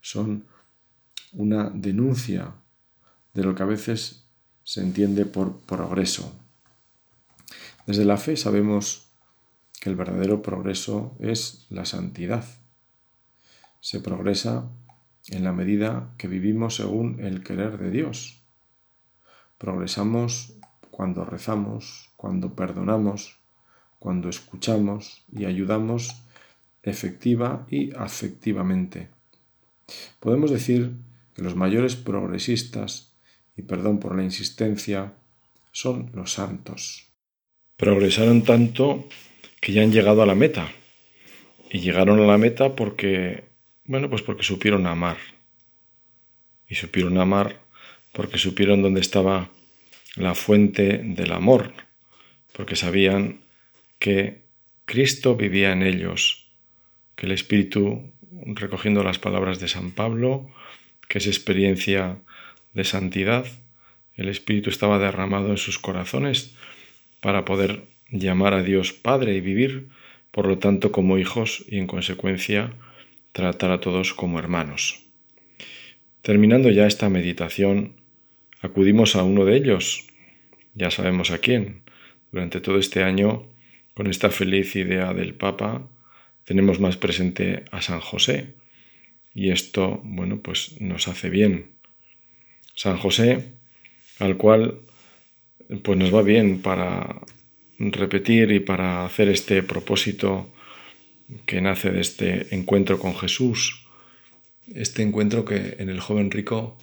Son 0.00 0.44
una 1.32 1.68
denuncia 1.70 2.54
de 3.34 3.42
lo 3.42 3.56
que 3.56 3.64
a 3.64 3.66
veces 3.66 4.24
se 4.62 4.82
entiende 4.82 5.26
por 5.26 5.58
progreso. 5.62 6.32
Desde 7.88 8.04
la 8.04 8.18
fe 8.18 8.36
sabemos 8.36 9.08
que 9.80 9.88
el 9.88 9.96
verdadero 9.96 10.42
progreso 10.42 11.16
es 11.20 11.64
la 11.70 11.86
santidad. 11.86 12.44
Se 13.80 13.98
progresa 14.00 14.68
en 15.28 15.42
la 15.42 15.52
medida 15.52 16.12
que 16.18 16.28
vivimos 16.28 16.76
según 16.76 17.18
el 17.24 17.42
querer 17.42 17.78
de 17.78 17.90
Dios. 17.90 18.42
Progresamos 19.56 20.52
cuando 20.90 21.24
rezamos, 21.24 22.10
cuando 22.18 22.54
perdonamos, 22.54 23.38
cuando 23.98 24.28
escuchamos 24.28 25.24
y 25.32 25.46
ayudamos 25.46 26.14
efectiva 26.82 27.66
y 27.70 27.96
afectivamente. 27.96 29.08
Podemos 30.20 30.50
decir 30.50 30.92
que 31.32 31.40
los 31.40 31.56
mayores 31.56 31.96
progresistas, 31.96 33.14
y 33.56 33.62
perdón 33.62 33.98
por 33.98 34.14
la 34.14 34.24
insistencia, 34.24 35.14
son 35.72 36.10
los 36.12 36.34
santos. 36.34 37.07
Progresaron 37.78 38.42
tanto 38.42 39.08
que 39.60 39.72
ya 39.72 39.82
han 39.82 39.92
llegado 39.92 40.20
a 40.22 40.26
la 40.26 40.34
meta. 40.34 40.72
Y 41.70 41.78
llegaron 41.78 42.18
a 42.20 42.26
la 42.26 42.36
meta 42.36 42.74
porque, 42.74 43.44
bueno, 43.84 44.10
pues 44.10 44.22
porque 44.22 44.42
supieron 44.42 44.86
amar. 44.86 45.16
Y 46.68 46.74
supieron 46.74 47.16
amar 47.18 47.60
porque 48.12 48.38
supieron 48.38 48.82
dónde 48.82 49.00
estaba 49.00 49.50
la 50.16 50.34
fuente 50.34 51.00
del 51.04 51.30
amor, 51.32 51.72
porque 52.52 52.74
sabían 52.74 53.42
que 54.00 54.42
Cristo 54.84 55.36
vivía 55.36 55.70
en 55.70 55.84
ellos 55.84 56.50
que 57.14 57.26
el 57.26 57.32
Espíritu, 57.32 58.10
recogiendo 58.32 59.04
las 59.04 59.20
palabras 59.20 59.60
de 59.60 59.68
San 59.68 59.92
Pablo, 59.92 60.50
que 61.08 61.18
es 61.18 61.28
experiencia 61.28 62.18
de 62.74 62.82
santidad, 62.82 63.46
el 64.14 64.28
Espíritu 64.28 64.68
estaba 64.68 64.98
derramado 64.98 65.50
en 65.50 65.58
sus 65.58 65.78
corazones 65.78 66.56
para 67.20 67.44
poder 67.44 67.88
llamar 68.10 68.54
a 68.54 68.62
Dios 68.62 68.92
Padre 68.92 69.34
y 69.34 69.40
vivir, 69.40 69.88
por 70.30 70.46
lo 70.46 70.58
tanto, 70.58 70.92
como 70.92 71.18
hijos 71.18 71.64
y 71.68 71.78
en 71.78 71.86
consecuencia 71.86 72.74
tratar 73.32 73.70
a 73.70 73.80
todos 73.80 74.14
como 74.14 74.38
hermanos. 74.38 75.04
Terminando 76.22 76.70
ya 76.70 76.86
esta 76.86 77.08
meditación, 77.08 77.94
acudimos 78.60 79.16
a 79.16 79.22
uno 79.22 79.44
de 79.44 79.56
ellos, 79.56 80.06
ya 80.74 80.90
sabemos 80.90 81.30
a 81.30 81.38
quién. 81.38 81.82
Durante 82.32 82.60
todo 82.60 82.78
este 82.78 83.02
año, 83.02 83.46
con 83.94 84.06
esta 84.06 84.30
feliz 84.30 84.76
idea 84.76 85.12
del 85.14 85.34
Papa, 85.34 85.88
tenemos 86.44 86.80
más 86.80 86.96
presente 86.96 87.64
a 87.70 87.82
San 87.82 88.00
José 88.00 88.54
y 89.34 89.50
esto, 89.50 90.00
bueno, 90.04 90.40
pues 90.42 90.80
nos 90.80 91.08
hace 91.08 91.30
bien. 91.30 91.72
San 92.74 92.96
José, 92.96 93.52
al 94.18 94.36
cual 94.36 94.80
pues 95.82 95.98
nos 95.98 96.14
va 96.14 96.22
bien 96.22 96.60
para 96.62 97.20
repetir 97.78 98.50
y 98.52 98.60
para 98.60 99.04
hacer 99.04 99.28
este 99.28 99.62
propósito 99.62 100.50
que 101.46 101.60
nace 101.60 101.90
de 101.90 102.00
este 102.00 102.54
encuentro 102.54 102.98
con 102.98 103.14
Jesús, 103.14 103.86
este 104.74 105.02
encuentro 105.02 105.44
que 105.44 105.76
en 105.78 105.90
el 105.90 106.00
joven 106.00 106.30
rico 106.30 106.78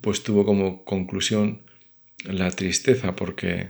pues 0.00 0.22
tuvo 0.22 0.44
como 0.44 0.84
conclusión 0.84 1.62
la 2.24 2.50
tristeza 2.50 3.14
porque 3.14 3.68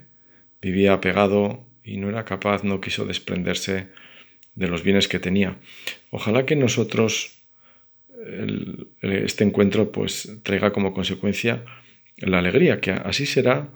vivía 0.61 0.95
apegado 0.95 1.65
y 1.85 1.97
no 1.97 2.09
era 2.09 2.25
capaz, 2.25 2.63
no 2.63 2.81
quiso 2.81 3.05
desprenderse 3.05 3.89
de 4.55 4.69
los 4.69 4.83
bienes 4.83 5.09
que 5.09 5.19
tenía. 5.19 5.59
Ojalá 6.11 6.47
que 6.47 6.57
nosotros 6.57 7.39
este 9.01 9.45
encuentro 9.45 9.91
pues 9.91 10.39
traiga 10.45 10.73
como 10.73 10.93
consecuencia 10.95 11.65
la 12.19 12.39
alegría, 12.39 12.81
que 12.81 12.93
así 12.93 13.27
será 13.27 13.71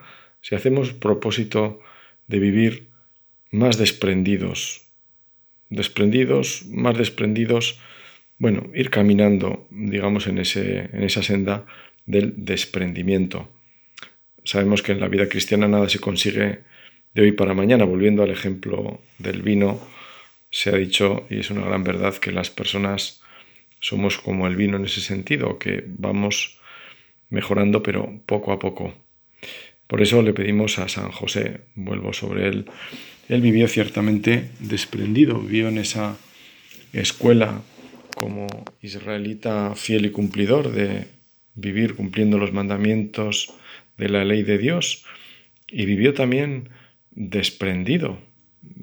si 0.47 0.55
hacemos 0.55 0.93
propósito 0.93 1.81
de 2.29 2.39
vivir 2.39 2.87
más 3.51 3.79
desprendidos, 3.79 4.87
desprendidos, 5.71 6.67
más 6.67 6.97
desprendidos, 6.97 7.81
bueno, 8.39 8.71
ir 8.73 8.91
caminando, 8.91 9.67
digamos, 9.73 10.29
en, 10.29 10.39
ese, 10.39 10.89
en 10.93 11.03
esa 11.03 11.25
senda 11.25 11.67
del 12.05 12.33
desprendimiento. 12.37 13.49
Sabemos 14.45 14.83
que 14.83 14.93
en 14.93 15.01
la 15.01 15.09
vida 15.09 15.29
cristiana 15.29 15.67
nada 15.67 15.89
se 15.89 15.99
consigue 15.99 16.61
de 17.13 17.23
hoy 17.23 17.33
para 17.33 17.53
mañana, 17.53 17.85
volviendo 17.85 18.23
al 18.23 18.31
ejemplo 18.31 19.01
del 19.19 19.43
vino, 19.43 19.81
se 20.51 20.71
ha 20.71 20.77
dicho, 20.77 21.27
y 21.29 21.41
es 21.41 21.51
una 21.51 21.67
gran 21.67 21.83
verdad, 21.83 22.15
que 22.19 22.31
las 22.31 22.51
personas 22.51 23.21
somos 23.81 24.17
como 24.17 24.47
el 24.47 24.55
vino 24.55 24.77
en 24.77 24.85
ese 24.85 25.01
sentido, 25.01 25.59
que 25.59 25.83
vamos 25.89 26.61
mejorando, 27.31 27.83
pero 27.83 28.21
poco 28.27 28.53
a 28.53 28.61
poco. 28.61 29.06
Por 29.87 30.03
eso 30.03 30.23
le 30.23 30.33
pedimos 30.33 30.79
a 30.79 30.89
San 30.89 31.11
José, 31.11 31.61
vuelvo 31.75 32.13
sobre 32.13 32.49
él, 32.49 32.67
él 33.29 33.41
vivió 33.41 33.69
ciertamente 33.69 34.51
desprendido, 34.61 35.41
vivió 35.41 35.69
en 35.69 35.79
esa 35.79 36.17
escuela 36.93 37.63
como 38.17 38.47
israelita 38.83 39.75
fiel 39.75 40.07
y 40.07 40.11
cumplidor 40.11 40.73
de 40.73 41.09
vivir 41.55 41.97
cumpliendo 41.97 42.39
los 42.39 42.53
mandamientos 42.53 43.53
de 43.97 44.09
la 44.09 44.25
ley 44.25 44.43
de 44.43 44.59
Dios 44.59 45.05
y 45.69 45.87
vivió 45.87 46.15
también 46.15 46.69
desprendido. 47.11 48.19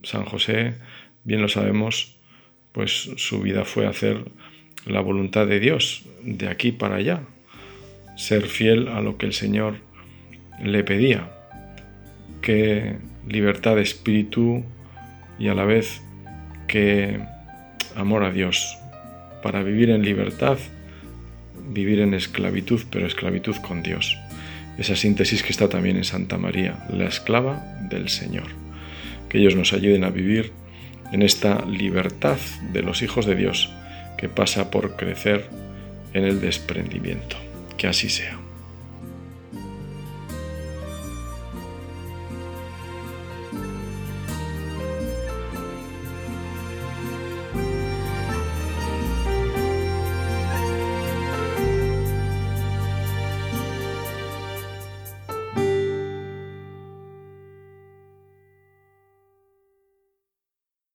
San 0.03 0.25
José 0.25 0.75
bien 1.23 1.41
lo 1.41 1.47
sabemos, 1.47 2.17
pues 2.71 3.11
su 3.17 3.41
vida 3.41 3.63
fue 3.65 3.87
hacer 3.87 4.25
la 4.85 4.99
voluntad 4.99 5.47
de 5.47 5.59
Dios 5.59 6.03
de 6.23 6.49
aquí 6.49 6.71
para 6.71 6.95
allá, 6.95 7.23
ser 8.17 8.47
fiel 8.47 8.87
a 8.89 9.01
lo 9.01 9.17
que 9.17 9.25
el 9.25 9.33
Señor 9.33 9.75
le 10.61 10.83
pedía. 10.83 11.29
Qué 12.41 12.97
libertad 13.27 13.75
de 13.75 13.81
espíritu 13.81 14.63
y 15.39 15.47
a 15.47 15.53
la 15.53 15.65
vez 15.65 16.01
qué 16.67 17.19
amor 17.95 18.23
a 18.23 18.31
Dios. 18.31 18.77
Para 19.41 19.63
vivir 19.63 19.89
en 19.89 20.03
libertad, 20.03 20.57
vivir 21.69 21.99
en 21.99 22.13
esclavitud, 22.13 22.81
pero 22.89 23.07
esclavitud 23.07 23.55
con 23.57 23.83
Dios. 23.83 24.17
Esa 24.77 24.95
síntesis 24.95 25.43
que 25.43 25.51
está 25.51 25.69
también 25.69 25.97
en 25.97 26.03
Santa 26.03 26.37
María, 26.37 26.85
la 26.89 27.05
esclava 27.05 27.63
del 27.89 28.09
Señor. 28.09 28.47
Que 29.29 29.39
ellos 29.39 29.55
nos 29.55 29.73
ayuden 29.73 30.03
a 30.03 30.09
vivir 30.09 30.51
en 31.11 31.21
esta 31.21 31.63
libertad 31.65 32.37
de 32.71 32.81
los 32.81 33.01
hijos 33.01 33.25
de 33.25 33.35
Dios 33.35 33.71
que 34.17 34.29
pasa 34.29 34.71
por 34.71 34.95
crecer 34.95 35.47
en 36.13 36.23
el 36.23 36.41
desprendimiento. 36.41 37.35
Que 37.77 37.87
así 37.87 38.09
sea. 38.09 38.42